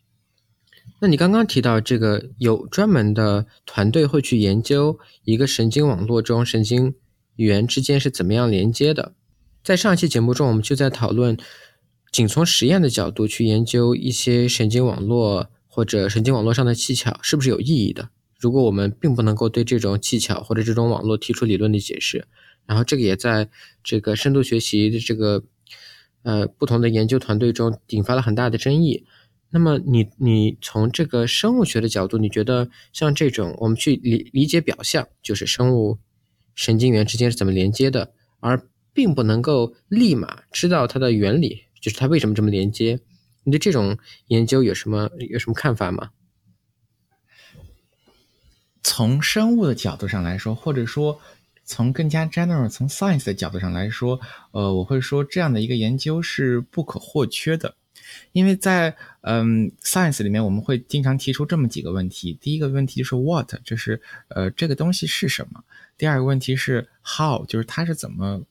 [1.00, 6.96] 那你刚刚提到这个有专门的团队会去研究一个神经网络中神经
[7.36, 9.14] 元之间是怎么样连接的。
[9.64, 11.38] 在上一期节目中，我们就在讨论，
[12.12, 18.10] 仅从实验的角度去研究一些神经网络或者神经网络上的技巧是不是有意义的。
[18.40, 22.28] 如果我们并不能够对这种技巧或者这种网络提出理论的解释，
[22.66, 23.50] 然后这个也在
[23.84, 25.44] 这个深度学习的这个
[26.24, 29.06] 呃不同的研究团队中引发了很大的争议。
[29.50, 35.98] 那么你你从这个生物学的角度，你觉得像这种我们去理理解表象，就是生物
[36.54, 38.62] 神经元之间是怎么连接的，而
[38.94, 43.00] 并不能够立马知道它的原理，就是它为什么这么连接？
[43.46, 46.10] 你对这种研究有什么有什么看法吗？
[48.84, 51.22] 从生物的角度上来说，或者说
[51.64, 54.20] 从更加 general 从 science 的角度上来说，
[54.52, 57.77] 呃，我会说这样的一个研究是不可或缺的。
[58.32, 62.38] 因为在嗯，science 里面，我们会经常提出这么几个问题。
[62.42, 65.64] 第一个问题就是 what，就是呃这个东西是什么。
[65.98, 68.42] 第二个问题是 how，就是它是怎么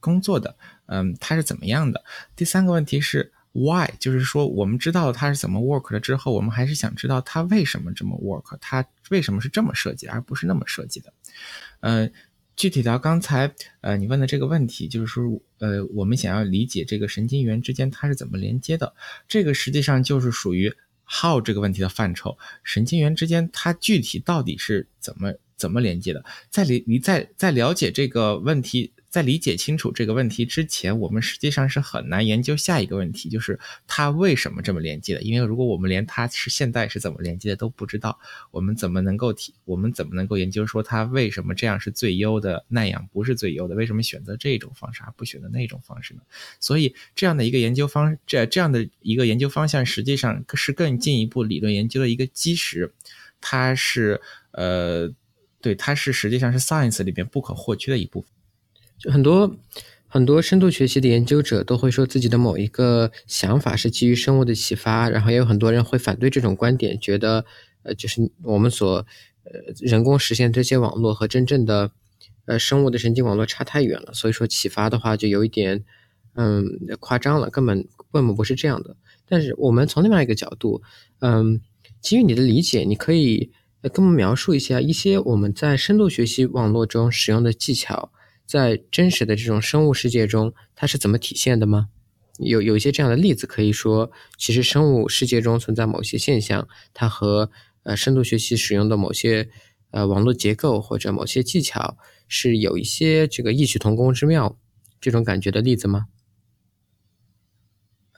[0.00, 0.56] 工作的，
[0.86, 2.04] 嗯，它是怎么样的。
[2.34, 11.12] 第三个问题是 why，就是说我们知道它是怎么 work 了之后，我们还是想知道它为什么这么 work，它为什么是这么设计，而不是那么设计的。
[11.80, 12.12] 嗯。
[12.56, 15.24] 具体到刚才，呃，你问的这个问题，就是说，
[15.58, 18.94] 呃，我们想要理解这个神经元之间它是怎么连接的，
[19.28, 20.72] 这个实际上就是属于
[21.06, 22.36] how 这个问题的范畴。
[22.62, 26.24] 神经元之间它具体到底是怎么怎么连接的？
[26.48, 28.93] 在理你在在了解这个问题。
[29.14, 35.22] 在理解清楚这个问题之前，我们实际上是很难研究下一个问题，就是它为什么这么连接的。
[35.22, 38.18] 因为如果我们连它是现在是怎么连接的都不知道，
[38.50, 39.54] 我们怎么能够提？
[39.66, 43.76] 我们怎么能够研究说它为什么这样是最优的，那样不是最优的？
[43.76, 46.20] 为什么选择这种方式而不选择那种方式呢？
[46.58, 52.92] 所以这样的一个研究方，这这样的一个研究方向，实际上是更进一步理论研究的一个基石。
[53.40, 55.08] 它是呃，
[55.60, 58.28] 对，它是实际上是 science 里边不可或缺的一部分。
[59.10, 59.56] 很多
[60.06, 67.44] 很多深度学习的研究者都会说自己的某一个想法是基于生物的启发，然后也有很多人会反对这种观点，觉得
[67.82, 69.04] 呃就是我们所
[69.44, 71.90] 呃人工实现这些网络和真正的
[72.46, 75.84] 呃生物的神经网络差太远了，所以说启发的话就有一点
[76.34, 76.64] 嗯
[77.00, 78.96] 夸张了，根本根本不是这样的。
[79.26, 80.80] 但是我们从另外一个角度，
[81.18, 81.60] 嗯，
[82.00, 83.50] 基于你的理解，你可以
[83.82, 88.12] 跟我们描述一下一些我们在深度学习网络中使用的技巧。
[88.46, 91.88] 在真实的这种生物世界中，它是怎么体现的吗？
[92.38, 97.48] 有有一些这样的例子可以说，其实生物世界中存在某些现象，它和
[97.84, 99.48] 呃深度学习使用的某些
[99.92, 104.58] 呃网络结构或者某些技巧是有一些这个异曲同工之妙
[105.00, 106.06] 这种感觉的例子吗？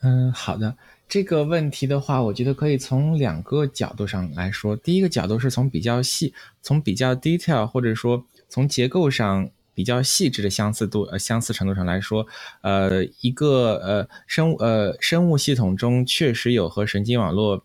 [0.01, 4.75] 嗯，好的，这个问题的话，我觉得可以从两个角度上来说。
[4.75, 9.51] 第一个角度是从比较细，从比较 detail，或者说从结构上。
[9.77, 12.27] 比较细致的相似度，呃，相似程度上来说，
[12.63, 17.63] 呃，一个呃生物呃生物系统中确实有和神经网络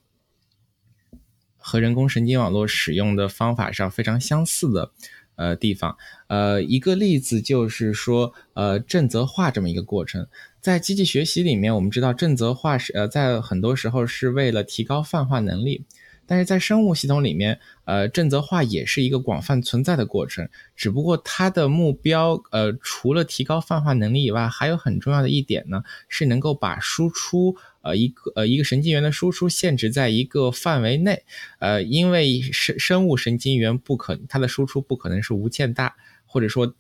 [1.58, 4.92] 和人工神经网络使用的方法上非常相似的
[5.38, 5.96] 呃地方。
[6.28, 10.28] 呃，一个例子就是说，呃，正则化这么一个过程，
[10.60, 15.86] 在机器学习里面，我们知道正则化是呃在很多时候是为了提高泛化能力。
[16.32, 31.22] 但是在生物系统里面，呃，正则化也是一个广泛存在的过程，只不过它的目标，呃，除了提高泛化能力以外，还有很重要的一点呢，是能够把输出，呃，一个呃一个神经元的输出限制在一个范围内，
[31.60, 36.74] 呃，因为生生物神经元不可，它的输出不可能是无限大，或者说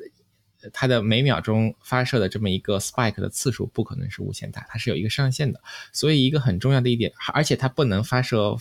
[0.72, 5.60] 它的每秒钟发射的这么一个 spike 的次数不可能是无限大，它是有一个上限的，
[5.92, 8.56] 所以一个很重要的一点，而且它不能发射。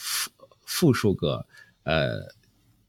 [0.70, 1.44] 负数个
[1.83, 2.20] 呃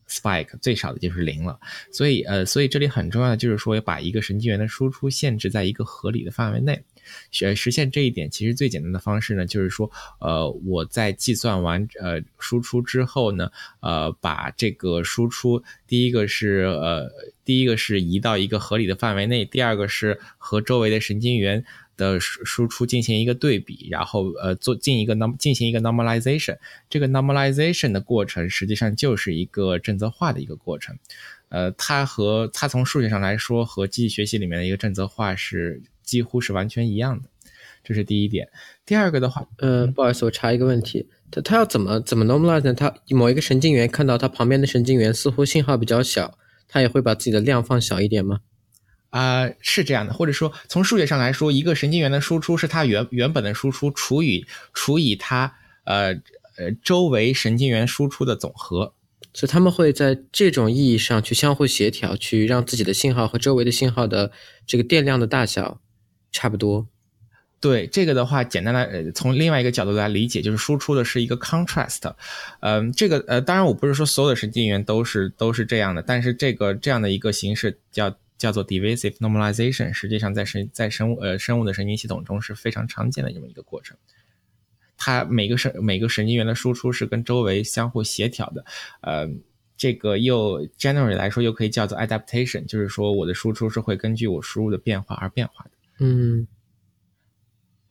[0.07, 1.59] spike 最少的就是零了，
[1.91, 6.83] 所以呃，所以这里很重要的就是说要，把一个神经元的输出限制在一个合理的范围内。
[7.31, 9.89] 实实现这一点，其实最简单的方式呢，就是说，
[10.19, 17.09] 呃，我在计算完呃输出之后呢，呃，把这个输出第一个是呃
[17.43, 21.65] 第一个是移到一个合理的范围内，第二个是和周围的神经元。
[21.97, 26.57] 的输输出进行一个对比，然后呃做进一个 norm 进行一个 normalization，
[26.89, 30.97] 这个 normalization 的过程实际上就是一个正则化的一个过程，
[31.49, 37.29] 呃，它和它从数学上来说和机器学习里面的一个正则化是几乎是完全一样的，
[37.83, 38.49] 这是第一点。
[38.85, 42.73] 第二个的话，呃，不好意思，我查一个问题，它它要怎么怎么 normalize 呢？
[42.73, 48.41] 它某一个神经元看到它旁边的神经元似乎信号比较小，它也会把自己的量放小一点吗？
[49.11, 56.13] 啊，是这样的，或者说从数学上来说，一个神经元的输出是它原原本的输出除以除以它呃
[56.57, 58.93] 呃周围神经元输出的总和，
[59.33, 64.31] 所以他们会在这种意义上去相互协调，去让自己的信号和周围的信号的
[64.65, 65.81] 这个电量的大小
[66.31, 66.87] 差不多。
[67.59, 72.13] 对这个的话，简单的从另外一个角度来理解，就是输出的是一个 contrast。
[72.61, 78.15] 嗯，这个呃，当然我不是说所有的神经元都是都是这样的，但是这个这样的一个形式叫。
[78.41, 83.95] 叫做 divisive normalization，实际上在神在生物呃生物的神经系统中是非常常见的这么一个过程。
[84.97, 88.65] 它每个神每个神经元的输出是跟周围相互协调的，
[89.01, 89.29] 呃，
[89.77, 95.71] 这个又 generally 来说又可以叫做 adaptation，就是说我的输出是会根据我输入的变化而变化的。
[95.99, 96.47] 嗯，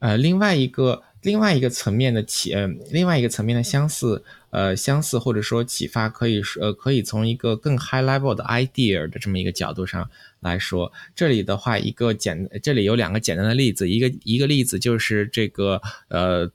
[0.00, 10.92] 呃，另外一个另外一个层面的启，呃，另外一个层面的相似，呃，相似或者说启发，可以说，呃，可以从一个更 high level 的 idea 的这么一个角度上来说。
[11.14, 16.50] 这里的话，一个简，这里有两个简单的例子，一个一个例子就是这个，呃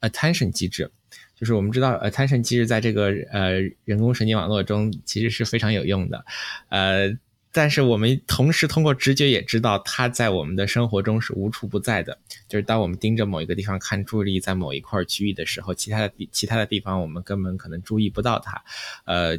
[0.00, 0.90] ，attention 机制，
[1.38, 6.24] 就是我们知道 attention 机制在这个呃人工神经网络中其实是非常有用的，
[6.68, 7.16] 呃。
[7.52, 12.18] 但是我们同时通过直觉也知道，它在我们的生活中是无处不在的。
[12.48, 18.62] 就是当我们盯着某一个地方看，注意力在某一块区域的时候，其他的地其他的地方我们根本可能注意不到它。
[19.06, 19.38] 呃，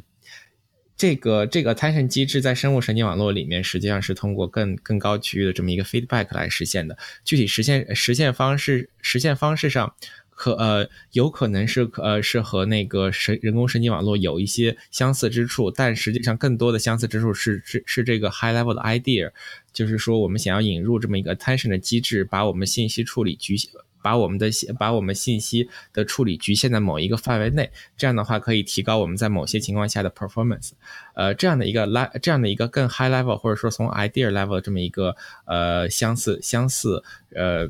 [0.98, 6.98] 这个这个 attention 机制在生物神经网络里面，实际上是通过更更高区域的这么一个 feedback 来实现的。
[7.24, 9.94] 具体实现实现方式实现方式上。
[10.40, 19.32] 可呃，有可能是呃是和那个神人工神经网络有一些相似之处，但实际上更多的相似之处是是是这个 high level 的 idea，
[19.74, 23.72] 就是说我们想要引入这么一个 attention 的机制，把我们信息处理局限，
[24.08, 24.50] 把我们的
[24.80, 30.72] 把我们信息的处理局限在某一个范围内，这样的话可以提高我们在某些情况下的 performance，
[31.14, 35.14] 呃，这样的一个拉这样的一个更 high level 或者说从 idea level 这么一个
[35.46, 37.04] 呃相似相似
[37.36, 37.68] 呃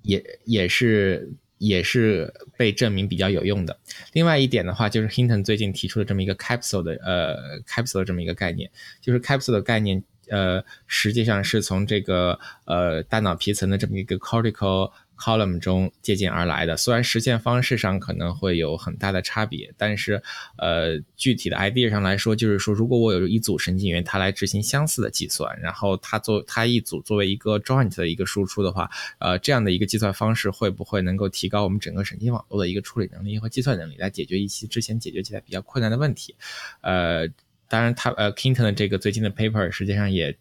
[0.00, 1.34] 也也是。
[1.58, 3.78] 也是被证明比较有用的。
[4.12, 8.70] 另外一点的话，就是 Hinton 最近提出的这么一个 capsule 的呃 capsule 这么一个概念，
[9.00, 14.92] 就是 capsule 的概念呃实际上是从这个呃大脑皮层的这么一个 cortical。
[15.16, 20.22] Column 中借鉴而来的，虽然实现方式上可能会有很大的差别，但是，
[20.58, 28.88] 呃，具体的 idea 上来说，就是说，如果我有一组神经元，它来执行相似的计算，然后它做它一组作为一个 joint 的一个输出的话，
[29.18, 36.34] 呃，这样的一个计算方式会不会能够提高我们整个神经网络的一个处理能力和计算能力，来解决一些之前解决起来比较困难的问题？
[36.82, 37.26] 呃，
[37.68, 40.36] 当然，他呃 Kinton 的这个最近的 paper 实际上也。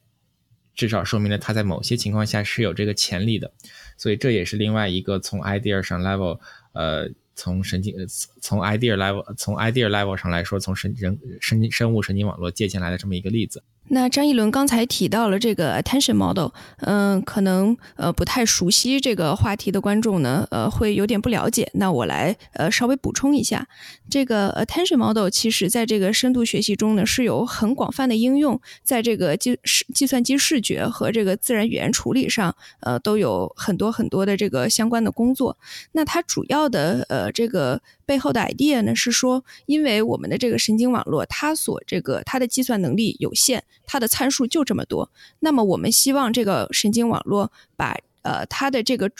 [0.75, 3.51] 至少说明了它在某些情况下是有这个潜力的，
[3.97, 6.39] 所以这也是另外一个从 idea 上 level，
[6.73, 8.05] 呃，从神经，呃
[8.41, 13.63] 从 idea level，从 idea level 上来说，从神人神生物神经网络借鉴来的这么一个例子。
[13.89, 21.69] 那张一伦刚才提到了这个 attention model，嗯，可能呃不太熟悉这个话题的观众呢，呃会有点不了解。
[21.75, 23.67] 那我来呃稍微补充一下，
[24.09, 35.57] 这个 attention model 其实在这个深度学习中呢是有很广泛的应用，在这个计视计算机视觉和这个自然语言处理上，呃都有很多很多的这个相关的工作。
[35.91, 37.81] 那它主要的呃这个。
[38.07, 45.11] 背后的 idea 呢是说，因为我们的这个神经网络，它所这个它的计算能力有限，它的参数就这么多。
[45.39, 49.11] 那么我们希望这个神经网络把呃它的这个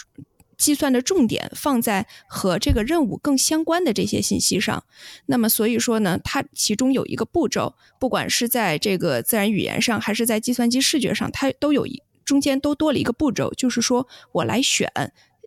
[0.56, 4.84] 计算的重点放在和这个任务更相关的这些信息上。
[5.26, 14.90] 那么所以说呢，它其中有一个步骤，不管是在这个自然语言上，还是在计算机视觉上，它都有一中间都多了一个步骤，就是说我来选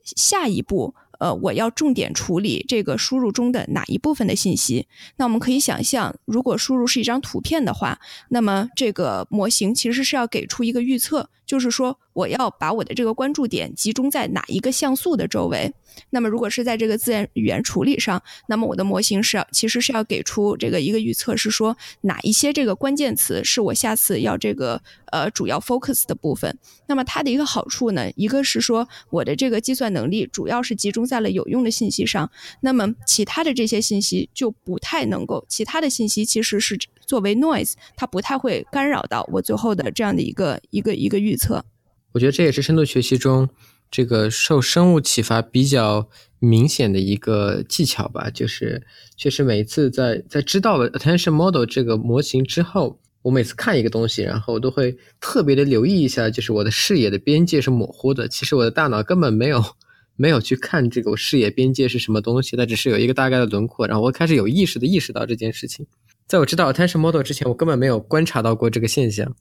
[0.04, 0.94] 下一步。
[1.20, 4.88] 呃，我要重点处理这个输入中的哪一部分的信息？
[5.18, 8.00] 那我们可以想象，如果输入是一张图片的话，
[8.30, 11.98] 那么这个模型其实是要给出一个预测，就是说。
[12.20, 15.74] 我要把我的这个关注点集中在哪一个像素的周围？
[16.10, 24.82] 那么如果是在这个自然语言处理上，那么我的模型是要其实是要给出这个一个预测，是说哪一些这个关键词是我下次要这个
[25.14, 26.58] 呃主要 focus 的部分。
[26.88, 32.30] 那么它的一个好处呢，一个是说我的这个计算能力主要是集中在了有用的信息上，
[32.60, 41.64] 那么其他的这些信息就不太能够，其他的信息其实是作为 noise，它不太会干扰到我最后的这样的一个一个一个预测。
[42.12, 43.50] 我觉得这也是深度学习中
[43.90, 46.10] 这个受生物启发比较
[46.40, 48.30] 明显的一个技巧吧。
[48.30, 48.86] 就是
[49.16, 58.28] 确实每次在在知道了 attention model 这个模型之后，我每次看一个东西，然后我都会特别的留意一下，就是我的视野的边界是模糊的。
[58.28, 59.64] 其实我的大脑根本没有
[60.16, 63.88] 没有去看这个我视野边界是什么东西，它只是有一个大概的轮廓。
[63.88, 65.86] 然后我开始有意识的意识到这件事情。
[66.28, 69.36] 在我知道 attention model 之前，我根本没有观察到过这个现象。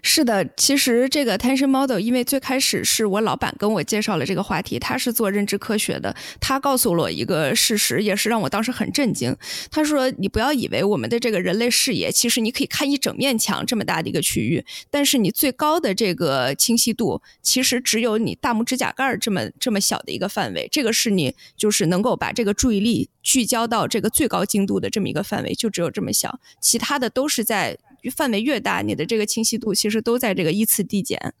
[0.00, 9.36] 是的，其实这个 attention model，因为最开始是我老板跟我介绍了这个话题，他是做认知科学的，他告诉了我一个事实，也是让我当时很震惊。
[9.70, 27.76] 他说：“你不要以为我们的这个人类视野，其实你可以看一整面墙这么大的一个区域，但是你最高的这个清晰度，其实只有你大拇指甲盖这么这么小的一个范围，这个是你就是能够把这个注意力聚焦到这个最高精度的这么一个范围，就只有这么小，其他的都是在。”
[28.10, 31.34] 范围越大，你的这个清晰度其实都在这个依次递减。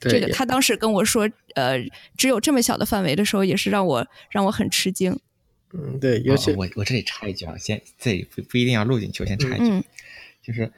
[0.00, 1.78] 这个他当时跟我说，呃，
[2.16, 5.18] 只有这么小的范围的时候，也是让我让我很吃惊。
[5.72, 9.82] 嗯，对，尤其我我这里插一句啊，先这里不不一定要录进去，我先插一句，
[10.42, 10.70] 就是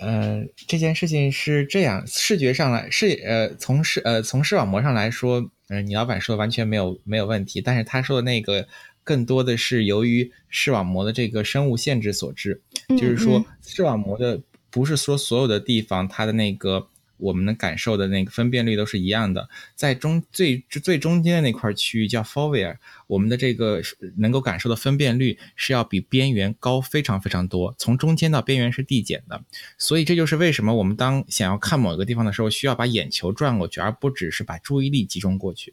[0.00, 8.66] 呃，这件事情是这样，视觉上来视呃，从视呃从视网膜上来说，嗯，你老板说的完全没有没有问题，但是他说的那个
[9.04, 16.88] 更多的是由于视网膜的这个生物限制所致，就是说视网膜的不是说所有的地方它的那个。
[17.18, 22.76] 我们能感受的那个分辨率都是一样的，在中最最中间的那块区域叫 fovea，
[23.06, 23.80] 我们的这个
[24.18, 29.42] 能够感受的分辨率是要比边缘高非常非常多，从中间到边缘是递减的，
[29.78, 35.72] 所以这就是为什么我们当想要看某一个地方的时候，需要把眼球转过去，而不只是把注意力集中过去。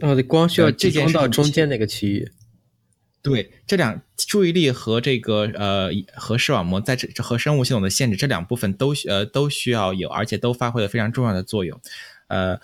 [0.00, 2.32] 哦，光需要集中到中间那个区域。
[3.22, 11.80] 对，这两注意力和这个呃和视网膜在这和生物系统的限制这两部分都呃都需要有，而且都发挥了非常重要的作用。
[12.26, 12.60] 呃，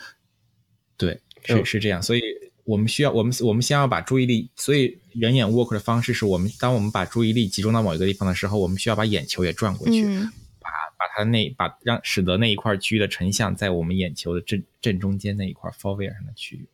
[0.97, 2.23] 对，是是这样，所以
[2.65, 10.05] 我们需要我们我们先要把注意力，所以人眼 work 的方式是我们当我们把注意力集中到某一个地方的时候，我们需要把眼球也转过去，
[10.59, 16.67] 把把它那把让使得那一块区域的成像在我们眼球的正正中间那一块 fovea 上的区域。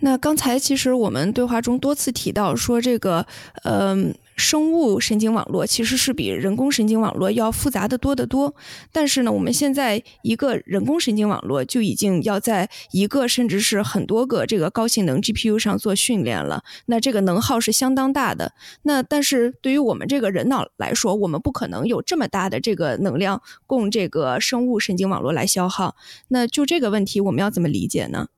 [0.00, 3.26] 那刚才其实我们对话中多次提到说，这个
[3.64, 3.96] 呃
[4.36, 8.54] 生物神经网络其实是比人工神经网络要复杂的多得多。
[8.92, 16.62] 但是呢，我们现在一个人工神经网络就已经要在一个甚至是很多个这个高性能 GPU 上做训练了。
[16.84, 18.52] 那这个能耗是相当大的。
[18.82, 25.96] 那但是对于我们这个人脑来说，我们不可能有这么大的这个能量供这个生物神经网络来消耗。
[26.28, 28.28] 那就这个问题，我们要怎么理解呢？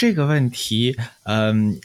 [0.00, 1.78] 这个问题，嗯，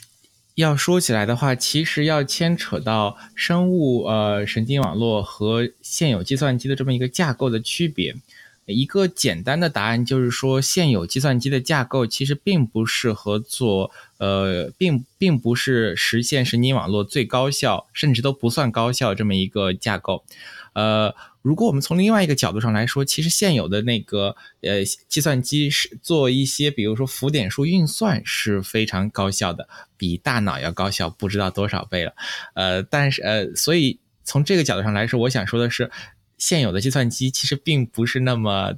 [0.54, 8.16] 要说起来的话，其实要牵扯到生物呃神经网络和现有计算机的这么一个架构的区别。
[8.64, 20.24] 一个简单的答案就是说，现有计算机的架构其实并不适合做呃，并并不是实现神经网络最高效，甚至都不算高效这么一个架构，
[20.72, 21.14] 呃。
[21.46, 32.16] 如果我们从另外一个角度上来说，其实现有的那个呃计算机是做一些，比如说浮点数运算是非常高效的，比大脑要高效不知道多少倍了。
[32.54, 35.88] 呃，但是呃，所以从这个角度上来说，我想说的是，
[36.36, 38.74] 现有的计算机其实并不是那么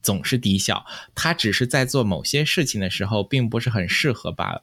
[0.00, 4.62] 总是低效，它只是在做某些事情的时候并不是很适合罢了。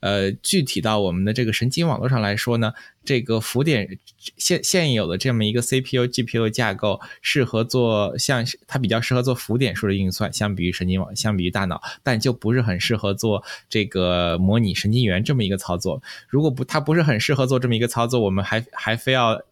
[0.00, 2.72] 呃，具体到我们的这个神经网络上来说呢，
[3.04, 3.98] 这个浮点
[4.36, 16.02] 现现有的这么一个 CPU、GPU 架构，适合做像它比较适合做浮点数的运算，相比于神经网，相比于大脑，但就不是很适合做这个模拟神经元这么一个操作。
[16.28, 19.42] 如果不，它不是很适合做这么一个操作，我们还还非要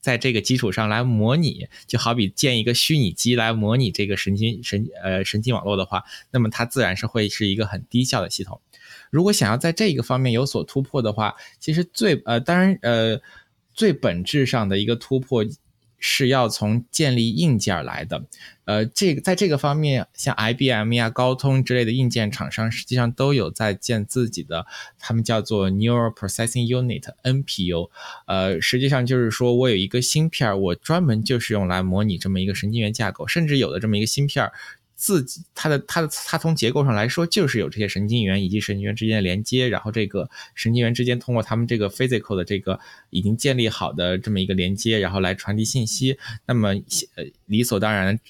[0.00, 8.60] 在这个基础上来模拟，就好比建一个虚拟机来模拟这个神经神呃神经网络的话，那么它自然是会是一个很低效的系统。
[9.10, 13.20] 如果想要在这个方面有所突破的话，其实最呃，当然呃，
[13.74, 15.44] 最本质上的一个突破
[15.98, 18.22] 是要从建立硬件来的。
[18.64, 24.64] 呃，这个在这个方面，像 IBM 呀、高通之类的硬件厂商，实际上都有在建自己的，
[24.98, 27.90] 他们叫做 Neural Processing Unit（NPU）。
[28.26, 34.50] 呃，实际上就是说我有一个芯片，我专门就是用来模拟这么一个神经元架构，甚至有的这么一个芯片。
[35.00, 42.78] 自己，它的它的它从结构上来说，就是有这些神经元以及神经元之间的连接，然后这个神经元之间通过他们这个 physical 的这个
[43.08, 46.18] 已经建立好的这么一个连接，然后来传递信息。
[46.44, 46.68] 那么，
[47.14, 48.20] 呃，理所当然，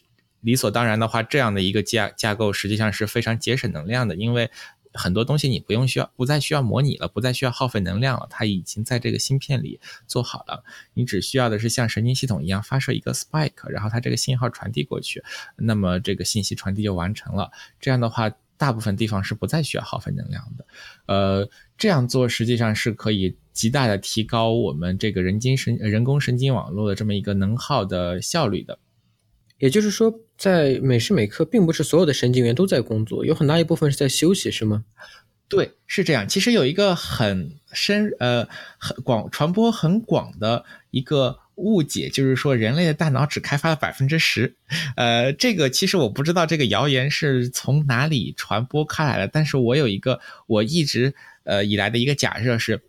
[0.43, 4.49] 理所当然的话，这样的一个架架构实际上是非常节省能量的，因为。
[4.93, 10.65] 很多东西你不用需要，不再需要模拟了，不再需要耗费能量了，它已经在这个芯片里做好了。
[10.95, 15.23] 你只需要的是像神经系统一样发射一个 spike，然后它这个信号传递过去，
[15.57, 17.51] 那么这个信息传递就完成了。
[17.79, 20.67] 这样的话，大部分地方是不再需要耗费能量的。
[21.07, 28.79] 呃，这样做实际上是可以极大的提高我们这个人精神人工神经网络的这么一个能耗的效率的。
[29.59, 30.11] 也就是说，
[30.41, 34.87] 在每时每刻，并不是所有的神经元都在工作，有很大一部分是在休息，是吗？
[35.51, 36.27] 对，是这样。
[36.27, 44.55] 其实有一个很深、呃，很广、传播很广的一个误解，就是说人类的大脑只开发了百分之十。
[44.97, 51.13] 呃，这个其实我不知道这个谣言是从哪里传播开来的，但是我有一个我一直
[51.45, 52.81] 呃以来的一个假设是，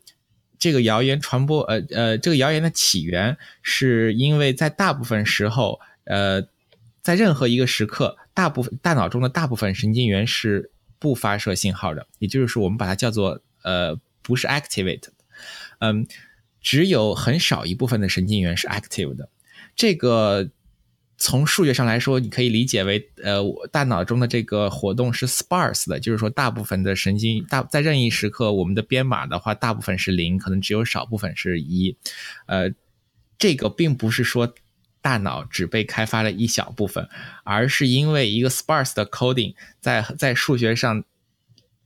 [0.57, 6.47] 这个谣言传播，呃呃，这个谣言的起源是因为在大部分时候，呃。
[7.01, 15.07] 在任何一个时刻，大部分大脑中的大部分神经元是不发射信号的，也就是说，我们把它叫做呃不是 activate，
[15.79, 16.05] 嗯，
[16.61, 19.29] 只有很少一部分的神经元是 active 的。
[19.75, 20.49] 这个
[21.17, 23.41] 从数学上来说，你可以理解为，呃，
[23.71, 31.95] 大脑中的这个活动是 sparse 的，就是说大部分的神经大在任意时刻，我们的编码的话，大部分是零，可能只有少部分是一。
[32.45, 32.71] 呃，
[33.37, 34.53] 这个并不是说
[35.01, 37.07] 大脑只被开发了一小部分，
[37.43, 41.03] 而是因为一个 sparse 的 coding 在在数学上。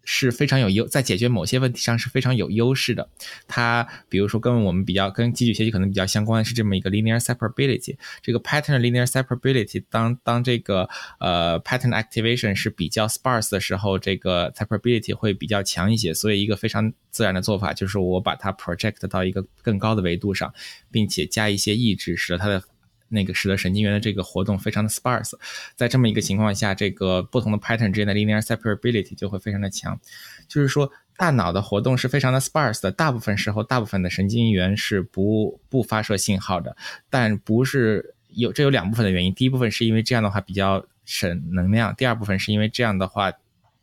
[0.07, 3.09] 是非常有优，在解决某些问题上是非常有优势的。
[3.47, 7.97] 它比如说跟我们比较，跟机器学习可能比较相关的是这么一个 linear separability。
[8.21, 10.87] 这个 pattern linear separability，当当这个
[11.19, 16.13] 呃 pattern activation 是比较 sparse 的时候，这个 separability 会比较强一些。
[16.13, 20.53] 所以一个非常自然的做法就是我把它 project 到一个更高的维度上，
[20.91, 22.61] 并且加一些抑制，使得它的。
[23.07, 25.33] 那个使得神经元的这个活动非常的 sparse，
[25.75, 29.99] 在这么一个情况下，这个不同的 pattern 之间的 linear separability 就会非常的强。
[30.47, 36.75] 就是说，大脑的活动是非常的 sparse 的，大部分时候，大部分的神经元是不不发射信号的。
[37.09, 43.31] 但不是有这有两部分的原因，第一部分是因为这样的话比较省能量，第二部分是因为这样的话，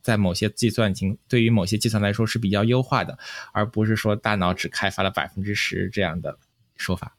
[0.03, 3.17] 在某些计算情对于某些计算来说是比较优化的，
[3.53, 6.37] 而不是说大脑只开发了百分之十这样的
[6.77, 7.17] 说法。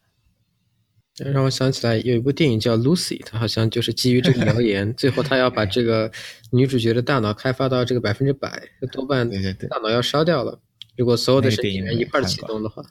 [1.18, 6.12] 让我想起来有一部电影叫《Lucy》，它好像就是基于这个 谣言，最后他要把这个
[6.50, 9.30] 女主角的大脑开发到这个百分之百，多半
[9.70, 10.60] 大脑要烧掉了。
[10.98, 12.84] 如果所有的神经元一块启动的话，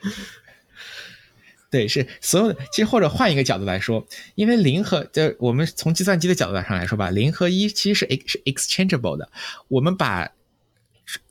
[1.70, 2.58] 对，是所有的。
[2.72, 9.30] 其实或者换一个角度来说，因为零和就我们从计算机的角度上来说吧，零和一其实是 ex 是 exchangeable 的，
[9.68, 10.32] 我们把。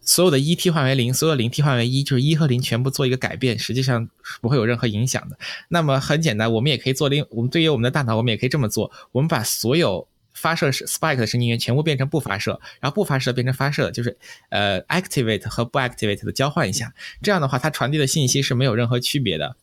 [0.01, 4.07] 所有的一替换为零，所有的零替换为一，就是一和零全部做一个改变，实际上
[4.39, 5.37] 不会有任何影响的。
[5.69, 14.17] 那么很简单，我们也可以做另，我们对于我们的大脑，我们也可以这么做：我们把所有发射是 spike 的神经元全部变成不发射，然后不发射变成发射，就是
[14.49, 16.93] 呃 activate 和不 activate 的交换一下。
[17.21, 19.57] 这样的话，它传递的信息是没有任何区别的，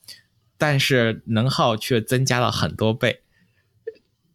[0.59, 3.21] 但是能耗却增加了很多倍。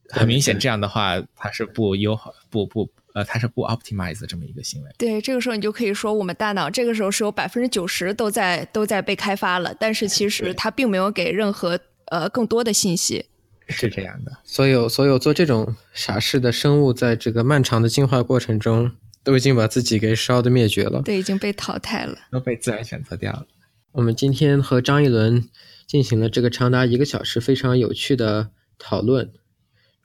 [0.10, 2.90] 很明显，这样的话它是不优好，不不。
[3.18, 4.92] 呃，它是不 optimize 这么一个行为。
[4.96, 11.80] 对，这个时候你就可以说，我们大脑这个时候是有百分之九十都在都在被开发了，但是其实它并没有给任何
[12.12, 13.26] 呃更多的信息。
[13.70, 18.92] 是这样的，所有所有做这种傻事的生物，在这个漫长的进化过程中，
[19.24, 21.02] 都已经把自己给烧的灭绝了。
[21.02, 23.48] 对，已经被淘汰了，都被自然选择掉了。
[23.94, 25.50] 我们今天和张一伦
[25.88, 29.32] 进行了这个长达一个小时非常有趣的讨论。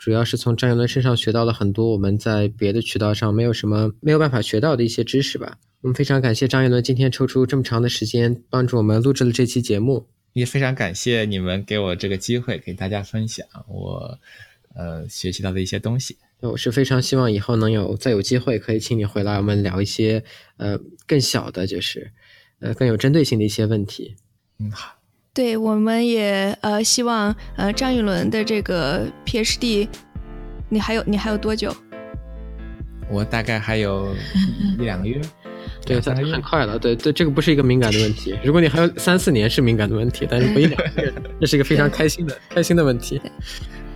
[0.03, 5.59] 主要是从张云伦身上学到了很多我们在别的渠道上没有什么没有办法学到的一些知识吧。
[5.81, 14.19] 我们非常感谢张云伦今天抽出这么长的时间帮助我们录制了这期节目，也非常感谢你们给我这个机会给大家分享我
[14.75, 16.17] 呃学习到的一些东西。
[16.41, 20.25] 我是非常希望以后能有再有机会可以请你回来，我们聊一些
[20.57, 20.77] 呃
[21.07, 22.11] 更小的，就是
[22.59, 24.17] 呃更有针对性的一些问题。
[24.59, 25.02] 嗯，好。
[25.35, 29.89] 对，我们也呃希望呃张玉伦的这个 PhD，
[30.69, 31.75] 你还有你还有多久？
[33.09, 34.15] 我大概还有
[34.79, 35.19] 一两个月，
[35.87, 36.79] 对，三个月很快了。
[36.79, 38.39] 对对，这个不是一个敏感的问题。
[38.45, 43.19] 如果你还有三四年是敏感的问题，但是不一两个月，这是一个非常开心的开心的问题。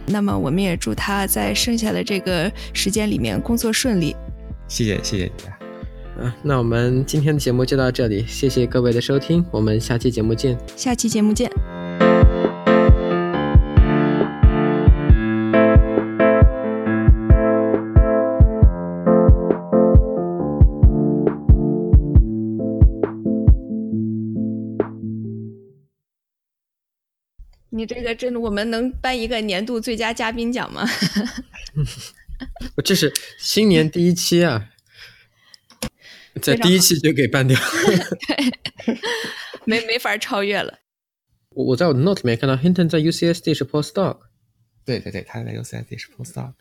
[0.06, 4.16] 那么我们也祝他在剩下的这个时间里面工作顺利。
[4.68, 5.30] 谢谢谢谢
[6.16, 6.24] 你。
[6.24, 10.58] 啊，那我们今天的节目就到这里，谢谢各位的收听，我们下期节目见。
[10.76, 11.50] 下期节目见。
[27.68, 30.88] 你这个真的，我们能颁一个年度最佳嘉宾奖吗？
[32.74, 34.70] 我 这是新年第一期啊。
[36.42, 37.58] 在第一期就给办掉，
[38.26, 38.96] 对，
[39.64, 40.78] 没没法超越了。
[41.50, 44.18] 我我在我的 note 里面看到 Hinton 在 UCSD 是 postdoc，
[44.84, 46.52] 对对对，他在 UCSD 是 postdoc，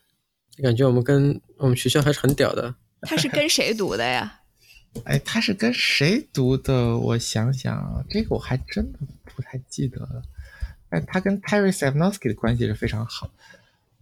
[0.64, 2.76] 感觉我们跟我们学校还是很屌的。
[3.02, 4.42] 他是跟谁读的呀？
[5.04, 6.98] 哎，他是跟谁读的？
[6.98, 9.00] 我想想，这个我还真的
[9.36, 10.22] 不太记得了。
[10.90, 13.30] 但他跟 Terry Savnosky 的关系是非常好。